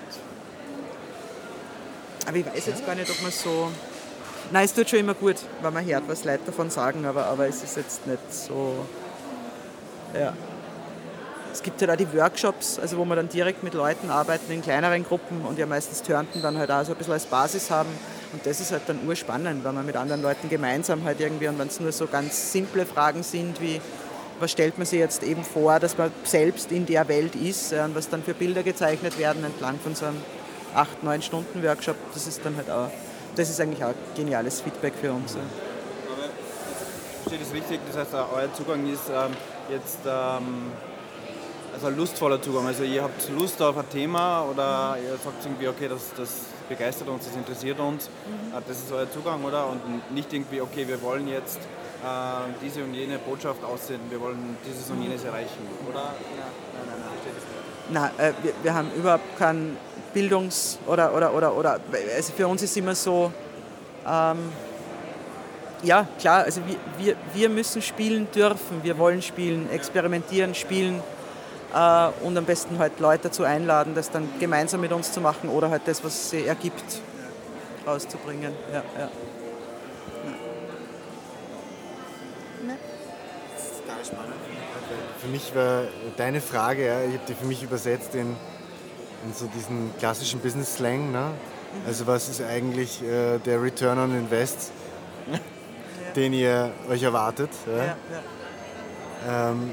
[2.26, 3.72] aber ich weiß jetzt gar nicht, ob man so.
[4.53, 7.49] Nein, es tut schon immer gut, wenn man hört, was Leute davon sagen, aber, aber
[7.49, 8.86] es ist jetzt nicht so.
[10.14, 10.32] Ja.
[11.55, 14.61] Es gibt halt auch die Workshops, also wo wir dann direkt mit Leuten arbeiten in
[14.61, 17.90] kleineren Gruppen und ja meistens Turnten dann halt auch so ein bisschen als Basis haben.
[18.32, 21.57] Und das ist halt dann urspannend, wenn man mit anderen Leuten gemeinsam halt irgendwie, und
[21.61, 23.80] wenn es nur so ganz simple Fragen sind wie,
[24.40, 27.94] was stellt man sich jetzt eben vor, dass man selbst in der Welt ist und
[27.94, 30.20] was dann für Bilder gezeichnet werden entlang von so einem
[31.05, 32.90] 8-9 Stunden Workshop, das ist dann halt auch,
[33.36, 35.36] das ist eigentlich auch geniales Feedback für uns.
[35.36, 36.30] Aber
[37.28, 39.36] steht es richtig, das heißt, euer Zugang ist ähm,
[39.70, 40.72] jetzt ähm,
[41.75, 42.66] also ein lustvoller Zugang.
[42.66, 46.31] Also ihr habt Lust auf ein Thema oder ihr sagt irgendwie, okay, das, das
[46.68, 48.09] begeistert uns, das interessiert uns.
[48.09, 48.62] Mhm.
[48.66, 49.66] Das ist euer Zugang, oder?
[49.66, 54.57] Und nicht irgendwie, okay, wir wollen jetzt äh, diese und jene Botschaft aussenden, wir wollen
[54.66, 56.01] dieses und jenes erreichen, oder?
[56.01, 56.12] Ja.
[56.87, 56.87] Nein,
[57.91, 58.31] nein, nein, nein.
[58.31, 59.77] äh, wir, wir haben überhaupt keinen
[60.14, 61.81] Bildungs- oder, oder, oder, oder,
[62.14, 63.33] also für uns ist immer so,
[64.09, 64.39] ähm,
[65.83, 71.03] ja, klar, also wir, wir, wir müssen spielen dürfen, wir wollen spielen, experimentieren, spielen
[71.75, 75.49] äh, und am besten halt Leute dazu einladen, das dann gemeinsam mit uns zu machen
[75.49, 77.01] oder halt das, was sie ergibt,
[77.87, 78.53] rauszubringen.
[78.72, 79.11] Ja, ja.
[85.20, 85.85] Für mich war
[86.18, 88.37] deine Frage, ja, ich habe die für mich übersetzt in,
[89.25, 91.12] in so diesen klassischen Business-Slang.
[91.12, 91.31] Ne?
[91.87, 94.70] Also was ist eigentlich äh, der Return on Invest,
[95.33, 95.39] ja.
[96.16, 97.49] den ihr euch erwartet?
[97.66, 97.97] Ja?
[99.27, 99.70] Ja, ähm,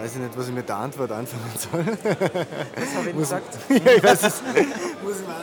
[0.00, 1.84] weiß ich nicht, was ich mit der Antwort anfangen soll.
[1.84, 3.58] Das habe ich muss, gesagt.
[3.68, 4.42] ja, ich weiß es.
[5.02, 5.34] muss ich mir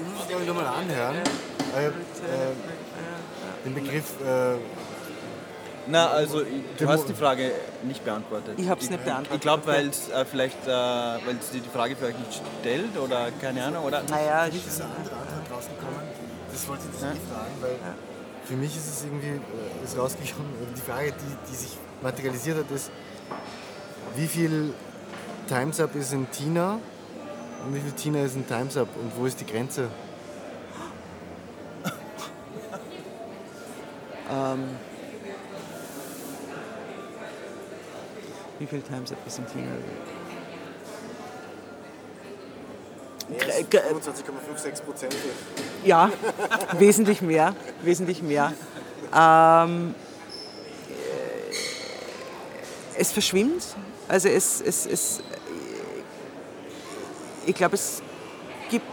[0.00, 1.16] ich muss glaube ich nochmal anhören.
[1.16, 1.90] Äh, äh,
[3.64, 4.20] den Begriff.
[4.20, 4.56] Äh,
[5.90, 6.42] na, also
[6.76, 7.50] du hast die Frage
[7.82, 8.54] nicht beantwortet.
[8.58, 9.36] Ich habe es nicht beantwortet.
[9.36, 13.28] Ich glaube, weil es äh, vielleicht, äh, weil sie die Frage vielleicht nicht stellt oder
[13.40, 14.02] keine Ahnung, oder?
[14.10, 16.00] Naja, ich ist eine andere Antwort rausgekommen.
[16.52, 17.94] Das wollte ich nicht fragen, weil ja.
[18.44, 20.52] für mich ist es irgendwie äh, ist rausgekommen.
[20.76, 22.90] Die Frage, die, die sich materialisiert hat, ist,
[24.16, 24.74] wie viel
[25.48, 26.78] Times Up ist in Tina
[27.64, 29.88] und wie viel Tina ist in Times Up und wo ist die Grenze?
[34.30, 34.64] ähm,
[38.58, 39.70] wie viel Times Up ist in Tina?
[43.30, 45.14] Ja, 25,56 Prozent.
[45.84, 46.10] Ja,
[46.78, 48.52] wesentlich mehr, wesentlich mehr.
[49.14, 49.94] Ähm,
[52.98, 53.62] es verschwimmt,
[54.08, 55.22] also es, es, es
[57.46, 58.02] ich glaube, es
[58.70, 58.86] gibt,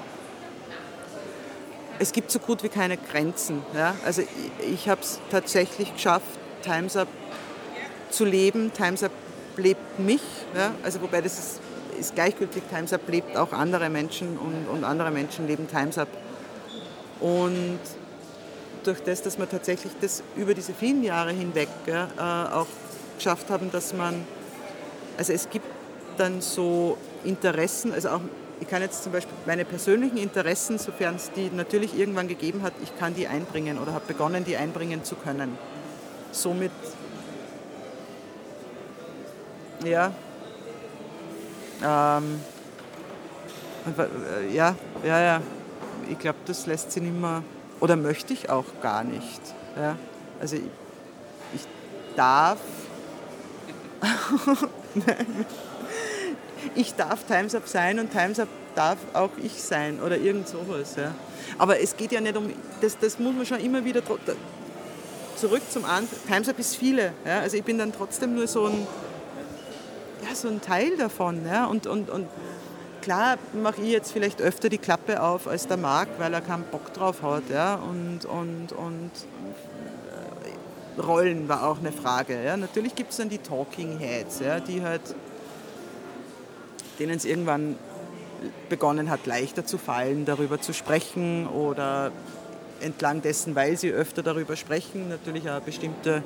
[1.99, 3.63] es gibt so gut wie keine Grenzen.
[3.75, 3.95] Ja?
[4.05, 6.27] Also ich, ich habe es tatsächlich geschafft,
[6.61, 7.07] Times Up
[8.09, 8.71] zu leben.
[8.73, 9.11] Times Up
[9.57, 10.21] lebt mich.
[10.55, 10.73] Ja?
[10.83, 11.59] Also wobei das ist,
[11.99, 16.09] ist gleichgültig, Times Up lebt auch andere Menschen und, und andere Menschen leben Times Up.
[17.19, 17.79] Und
[18.83, 22.67] durch das, dass man tatsächlich das über diese vielen Jahre hinweg ja, äh, auch
[23.15, 24.25] geschafft haben, dass man
[25.17, 25.65] also es gibt
[26.17, 28.21] dann so Interessen, also auch
[28.61, 32.73] ich kann jetzt zum Beispiel meine persönlichen Interessen, sofern es die natürlich irgendwann gegeben hat,
[32.81, 35.57] ich kann die einbringen oder habe begonnen, die einbringen zu können.
[36.31, 36.71] Somit
[39.83, 40.11] Ja.
[41.83, 42.39] Ähm,
[43.97, 45.41] äh, ja, ja, ja.
[46.09, 47.43] Ich glaube, das lässt sich nicht mehr,
[47.79, 49.41] oder möchte ich auch gar nicht.
[49.77, 49.95] Ja.
[50.39, 50.63] Also ich,
[51.53, 51.61] ich
[52.15, 52.59] darf,
[56.75, 60.95] ich darf Times Up sein und Times Up darf auch ich sein oder irgend sowas.
[60.97, 61.13] Ja.
[61.57, 62.51] Aber es geht ja nicht um,
[62.81, 64.01] das, das muss man schon immer wieder
[65.35, 66.19] zurück zum Anfang.
[66.27, 67.13] Times Up ist viele.
[67.25, 67.39] Ja.
[67.39, 68.87] Also ich bin dann trotzdem nur so ein,
[70.27, 71.45] ja, so ein Teil davon.
[71.45, 71.65] Ja.
[71.65, 72.27] Und, und, und
[73.01, 76.63] klar mache ich jetzt vielleicht öfter die Klappe auf als der Marc, weil er keinen
[76.63, 77.43] Bock drauf hat.
[77.49, 77.75] Ja.
[77.75, 79.11] Und, und, und
[80.97, 82.43] Rollen war auch eine Frage.
[82.43, 82.57] Ja.
[82.57, 85.01] Natürlich gibt es dann die Talking Heads, ja, die halt
[86.99, 87.75] denen es irgendwann
[88.69, 92.11] begonnen hat, leichter zu fallen, darüber zu sprechen oder
[92.81, 96.23] entlang dessen, weil sie öfter darüber sprechen, natürlich eine bestimmte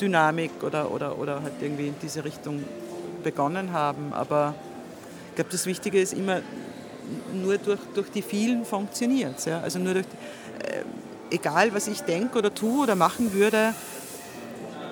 [0.00, 2.64] Dynamik oder, oder, oder halt irgendwie in diese Richtung
[3.22, 4.12] begonnen haben.
[4.12, 4.54] Aber
[5.30, 6.40] ich glaube, das Wichtige ist immer,
[7.32, 9.46] nur durch, durch die vielen funktioniert es.
[9.46, 9.60] Ja?
[9.60, 13.74] Also nur durch, äh, egal was ich denke oder tue oder machen würde,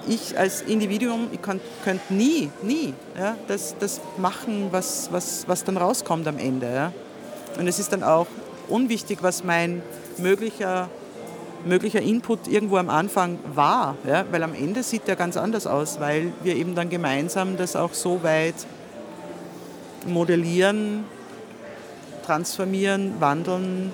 [0.07, 5.76] ich als Individuum, ich könnte nie, nie ja, das, das machen, was, was, was dann
[5.76, 6.72] rauskommt am Ende.
[6.72, 6.92] Ja.
[7.59, 8.26] Und es ist dann auch
[8.68, 9.82] unwichtig, was mein
[10.18, 10.88] möglicher,
[11.64, 16.00] möglicher Input irgendwo am Anfang war, ja, weil am Ende sieht der ganz anders aus,
[16.00, 18.54] weil wir eben dann gemeinsam das auch so weit
[20.07, 21.04] modellieren,
[22.24, 23.92] transformieren, wandeln,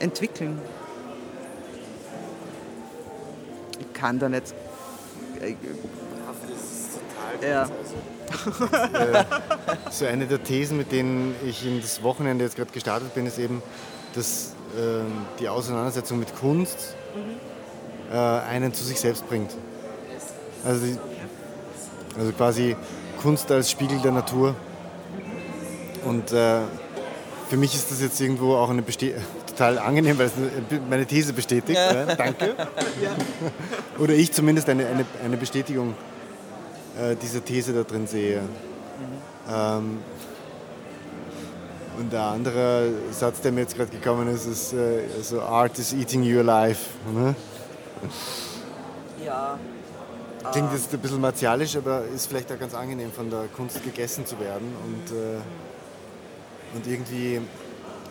[0.00, 0.60] entwickeln.
[3.78, 4.54] Ich kann da nicht
[7.42, 7.64] ja.
[8.92, 9.24] äh,
[9.90, 13.38] so eine der Thesen, mit denen ich in das Wochenende jetzt gerade gestartet bin, ist
[13.38, 13.62] eben,
[14.14, 15.02] dass äh,
[15.38, 16.96] die Auseinandersetzung mit Kunst
[18.10, 19.50] äh, einen zu sich selbst bringt.
[20.64, 20.98] Also, die,
[22.18, 22.76] also quasi
[23.20, 24.54] Kunst als Spiegel der Natur.
[26.04, 26.60] Und äh,
[27.48, 29.14] für mich ist das jetzt irgendwo auch eine Beste
[29.54, 30.32] total angenehm, weil es
[30.88, 31.78] meine These bestätigt.
[31.78, 32.14] Ja.
[32.14, 32.54] Danke.
[33.00, 33.10] Ja.
[33.98, 35.94] Oder ich zumindest eine, eine, eine Bestätigung
[37.00, 38.40] äh, dieser These da drin sehe.
[38.40, 38.46] Mhm.
[39.50, 39.98] Ähm,
[41.98, 45.92] und der andere Satz, der mir jetzt gerade gekommen ist, ist äh, also Art is
[45.92, 46.78] eating you alive.
[47.14, 47.34] Ne?
[49.24, 49.58] Ja.
[50.50, 54.26] Klingt jetzt ein bisschen martialisch, aber ist vielleicht auch ganz angenehm, von der Kunst gegessen
[54.26, 55.38] zu werden und, äh,
[56.76, 57.40] und irgendwie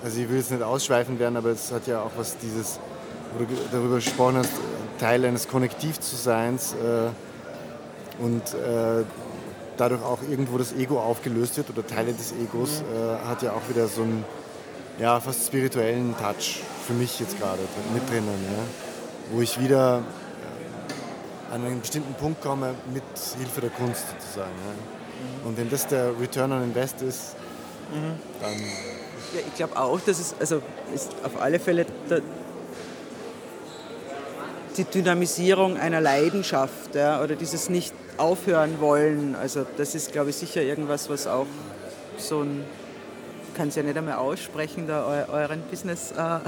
[0.04, 2.80] also ich will jetzt nicht ausschweifen werden, aber es hat ja auch was dieses,
[3.34, 4.52] wo du darüber gesprochen hast,
[5.00, 9.04] Teil eines Konnektivzuseins äh, und äh,
[9.78, 13.68] dadurch auch irgendwo das Ego aufgelöst wird oder Teile des Egos, äh, hat ja auch
[13.70, 14.26] wieder so einen
[15.00, 17.62] ja, fast spirituellen Touch für mich jetzt gerade
[17.94, 18.64] mit drinnen, ja?
[19.32, 20.04] wo ich wieder
[21.50, 23.04] äh, an einen bestimmten Punkt komme mit
[23.38, 24.52] Hilfe der Kunst sozusagen.
[24.52, 25.48] Ja?
[25.48, 27.36] Und wenn das der Return on Invest ist,
[27.92, 28.20] mhm.
[28.42, 28.54] dann
[29.34, 30.62] ja, ich glaube auch, dass es also
[30.94, 32.22] ist auf alle Fälle der,
[34.78, 39.36] die Dynamisierung einer Leidenschaft ja, oder dieses nicht aufhören wollen.
[39.36, 41.48] Also das ist, glaube ich, sicher irgendwas, was auch
[42.18, 42.64] so ein
[43.54, 46.12] kann es ja nicht einmal aussprechen, da eu euren Business.
[46.12, 46.16] Äh,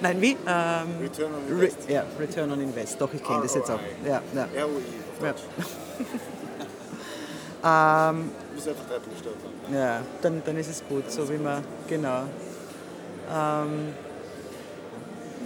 [0.00, 0.36] nein, wie?
[0.46, 1.88] Ähm, Return on Invest.
[1.88, 3.00] Re ja, Return on Invest.
[3.00, 3.80] Doch, ich kenne das jetzt auch.
[4.06, 4.46] Ja, ja.
[4.64, 5.34] ROI.
[7.62, 8.10] Ja.
[8.10, 9.74] ähm, muss einfach drei Buchstaben haben.
[9.74, 12.24] Ja, dann, dann ist es gut, so wie man, genau.
[13.32, 13.94] Ähm,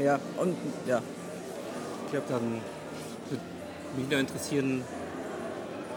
[0.02, 0.56] ja, und
[0.86, 1.02] ja.
[2.06, 2.60] Ich glaube, dann
[3.28, 3.42] würde
[3.96, 4.82] mich nur interessieren,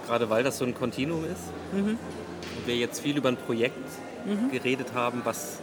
[0.05, 1.43] gerade weil das so ein Kontinuum ist
[1.74, 1.97] mhm.
[2.57, 3.88] und wir jetzt viel über ein Projekt
[4.26, 4.51] mhm.
[4.51, 5.59] geredet haben, was,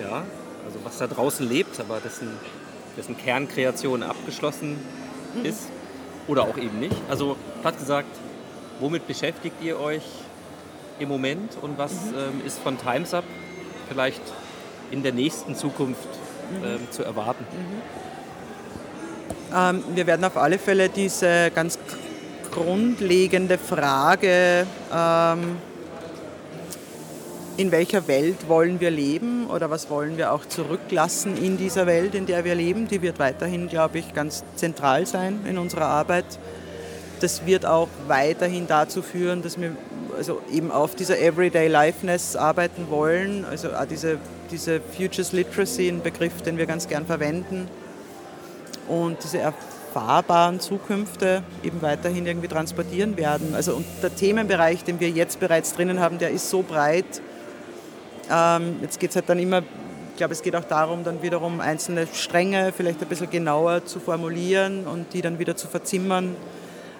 [0.00, 0.24] ja,
[0.64, 2.28] also was da draußen lebt, aber dessen,
[2.96, 4.78] dessen Kernkreation abgeschlossen
[5.34, 5.44] mhm.
[5.44, 5.68] ist
[6.26, 6.96] oder auch eben nicht.
[7.08, 8.14] Also platt gesagt,
[8.80, 10.02] womit beschäftigt ihr euch
[10.98, 12.18] im Moment und was mhm.
[12.18, 13.24] ähm, ist von Times Up
[13.88, 14.22] vielleicht
[14.90, 16.08] in der nächsten Zukunft
[16.50, 16.64] mhm.
[16.64, 17.44] ähm, zu erwarten?
[17.52, 17.82] Mhm.
[19.54, 21.78] Ähm, wir werden auf alle Fälle diese ganz
[22.50, 25.56] grundlegende Frage, ähm,
[27.56, 32.14] in welcher Welt wollen wir leben oder was wollen wir auch zurücklassen in dieser Welt,
[32.14, 36.38] in der wir leben, die wird weiterhin, glaube ich, ganz zentral sein in unserer Arbeit.
[37.20, 39.76] Das wird auch weiterhin dazu führen, dass wir
[40.16, 43.44] also eben auf dieser Everyday Lifeness arbeiten wollen.
[43.44, 44.18] Also auch diese,
[44.50, 47.68] diese Futures Literacy, ein Begriff, den wir ganz gern verwenden.
[48.88, 53.54] Und diese erfahrbaren Zukünfte eben weiterhin irgendwie transportieren werden.
[53.54, 57.20] Also und der Themenbereich, den wir jetzt bereits drinnen haben, der ist so breit.
[58.30, 61.60] Ähm, jetzt geht es halt dann immer, ich glaube, es geht auch darum, dann wiederum
[61.60, 66.34] einzelne Stränge vielleicht ein bisschen genauer zu formulieren und die dann wieder zu verzimmern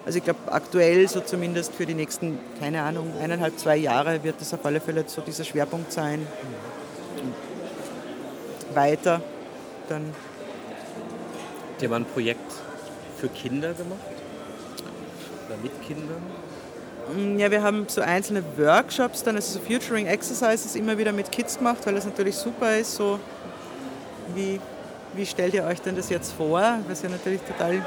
[0.08, 4.40] Also ich glaube, aktuell so zumindest für die nächsten, keine Ahnung, eineinhalb, zwei Jahre wird
[4.40, 6.26] das auf alle Fälle so dieser Schwerpunkt sein.
[8.72, 9.20] Weiter
[9.86, 10.14] dann.
[11.72, 12.50] Habt ihr mal ein Projekt
[13.20, 14.00] für Kinder gemacht?
[15.46, 16.22] Oder mit Kindern?
[17.14, 21.30] Mm, Ja, wir haben so einzelne Workshops, dann also so Futuring Exercises immer wieder mit
[21.30, 22.94] Kids gemacht, weil das natürlich super ist.
[22.94, 23.20] So
[24.34, 24.58] wie,
[25.14, 26.62] wie stellt ihr euch denn das jetzt vor?
[26.88, 27.82] Was ja natürlich total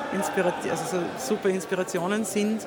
[0.70, 2.66] also so super Inspirationen sind.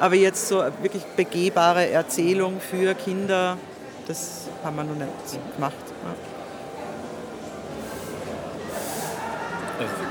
[0.00, 3.56] Aber jetzt so wirklich begehbare Erzählung für Kinder,
[4.06, 5.74] das haben wir noch nicht gemacht.
[6.04, 6.14] Ja.
[9.80, 10.06] Also für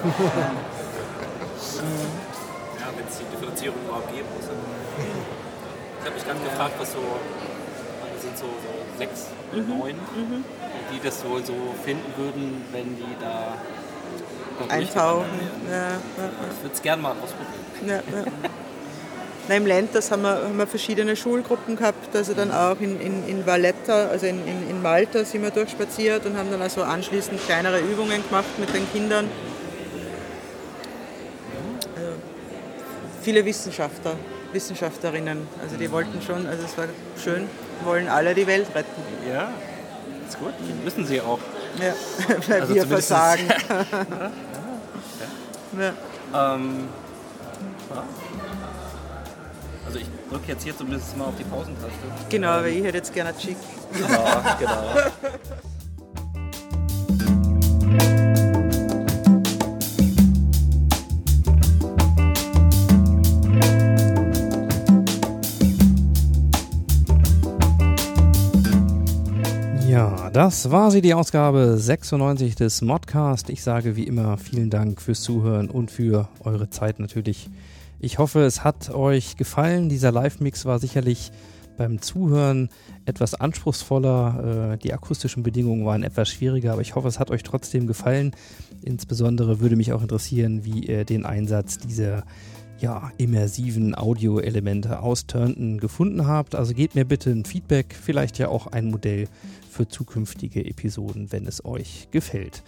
[2.80, 4.48] Ja, wenn es die Differenzierung überhaupt geben muss.
[6.00, 6.98] Ich habe mich gerade gefragt, was so,
[8.14, 10.44] das sind so, so sechs oder Mhm, neun, mhm.
[10.92, 13.54] Die das wohl so finden würden, wenn die da
[14.68, 15.26] Eintauchen.
[15.68, 15.98] Ja, ja, ja.
[16.56, 17.60] Ich würde es gerne mal ausprobieren.
[17.86, 18.24] Ja, ja.
[19.48, 23.26] Na, Im Lentas haben wir, haben wir verschiedene Schulgruppen gehabt, also dann auch in, in,
[23.26, 27.42] in Valletta, also in, in, in Malta sind wir durchspaziert und haben dann also anschließend
[27.46, 29.28] kleinere Übungen gemacht mit den Kindern.
[31.96, 32.12] Also
[33.22, 34.12] viele Wissenschaftler,
[34.52, 36.86] Wissenschaftlerinnen, also die wollten schon, also es war
[37.22, 37.48] schön,
[37.84, 39.02] wollen alle die Welt retten.
[39.28, 39.50] Ja,
[40.30, 40.54] ist gut.
[40.84, 41.38] Müssen sie auch.
[41.80, 41.94] Ja,
[42.48, 43.48] weil Also wir versagen.
[45.78, 45.92] ja.
[46.54, 46.88] Ähm,
[47.90, 48.04] ja.
[49.86, 51.90] Also ich drücke jetzt hier zumindest mal auf die Pausentaste.
[52.28, 53.56] Genau, weil ich hätte jetzt gerne Chick.
[53.92, 54.94] Genau, genau.
[70.32, 73.50] Das war sie, die Ausgabe 96 des Modcast.
[73.50, 77.50] Ich sage wie immer vielen Dank fürs Zuhören und für eure Zeit natürlich.
[77.98, 79.88] Ich hoffe, es hat euch gefallen.
[79.88, 81.32] Dieser Live-Mix war sicherlich
[81.76, 82.68] beim Zuhören
[83.06, 84.74] etwas anspruchsvoller.
[84.74, 88.30] Äh, Die akustischen Bedingungen waren etwas schwieriger, aber ich hoffe, es hat euch trotzdem gefallen.
[88.82, 92.22] Insbesondere würde mich auch interessieren, wie ihr den Einsatz dieser
[92.78, 96.54] ja, immersiven Audioelemente aus Turnton gefunden habt.
[96.54, 99.26] Also gebt mir bitte ein Feedback, vielleicht ja auch ein Modell
[99.80, 102.62] für zukünftige Episoden, wenn es euch gefällt.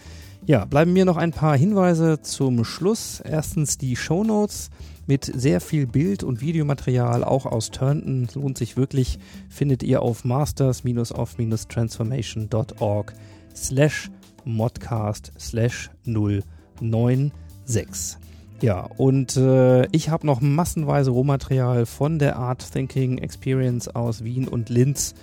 [0.47, 3.21] Ja, bleiben mir noch ein paar Hinweise zum Schluss.
[3.23, 4.71] Erstens die Show Notes
[5.05, 8.27] mit sehr viel Bild- und Videomaterial, auch aus Turnton.
[8.33, 13.13] Lohnt sich wirklich, findet ihr auf masters-of-transformation.org
[13.55, 14.09] slash
[14.43, 18.17] modcast slash 096.
[18.59, 24.47] Ja, und äh, ich habe noch massenweise Rohmaterial von der Art Thinking Experience aus Wien
[24.47, 25.13] und Linz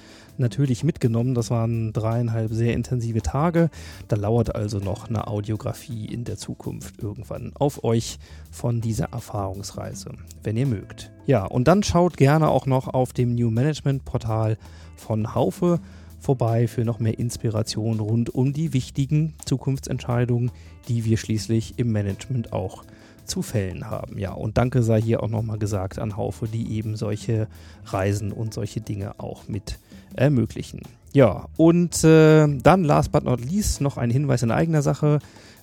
[0.41, 1.35] natürlich mitgenommen.
[1.35, 3.71] Das waren dreieinhalb sehr intensive Tage.
[4.09, 8.19] Da lauert also noch eine Audiografie in der Zukunft irgendwann auf euch
[8.51, 10.13] von dieser Erfahrungsreise,
[10.43, 11.13] wenn ihr mögt.
[11.27, 14.57] Ja, und dann schaut gerne auch noch auf dem New Management Portal
[14.97, 15.81] von Haufe
[16.19, 20.51] vorbei für noch mehr Inspiration rund um die wichtigen Zukunftsentscheidungen,
[20.89, 22.85] die wir schließlich im Management auch
[23.25, 24.19] zu fällen haben.
[24.19, 27.49] Ja, und danke sei hier auch nochmal gesagt an Haufe, die eben solche
[27.87, 29.79] Reisen und solche Dinge auch mit
[30.15, 30.83] ermöglichen.
[31.13, 35.19] Ja, und äh, dann last but not least noch ein Hinweis in eigener Sache.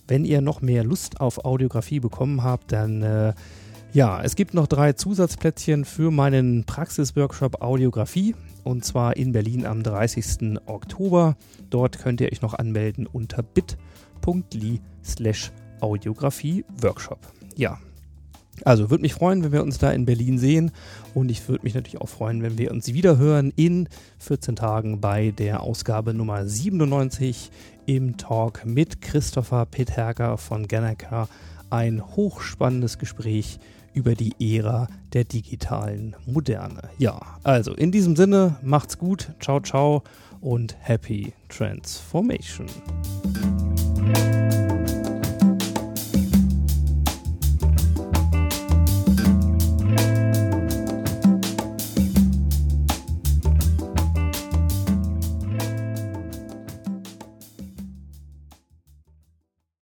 [0.07, 3.34] Wenn ihr noch mehr Lust auf Audiografie bekommen habt, dann äh,
[3.94, 9.82] ja, es gibt noch drei Zusatzplätzchen für meinen Praxisworkshop Audiografie und zwar in Berlin am
[9.84, 10.60] 30.
[10.65, 11.38] Oktober.
[11.69, 17.19] Dort könnt ihr euch noch anmelden unter bit.ly slash Audiografie Workshop.
[17.56, 17.80] Ja,
[18.63, 20.71] also würde mich freuen, wenn wir uns da in Berlin sehen
[21.13, 23.88] und ich würde mich natürlich auch freuen, wenn wir uns wieder hören in
[24.19, 27.51] 14 Tagen bei der Ausgabe Nummer 97
[27.85, 31.29] im Talk mit Christopher Petherker von Ganneker.
[31.69, 33.59] Ein hochspannendes Gespräch
[33.93, 36.89] über die Ära der digitalen Moderne.
[36.97, 40.03] Ja, also in diesem Sinne, macht's gut, ciao, ciao
[40.39, 42.67] und happy transformation.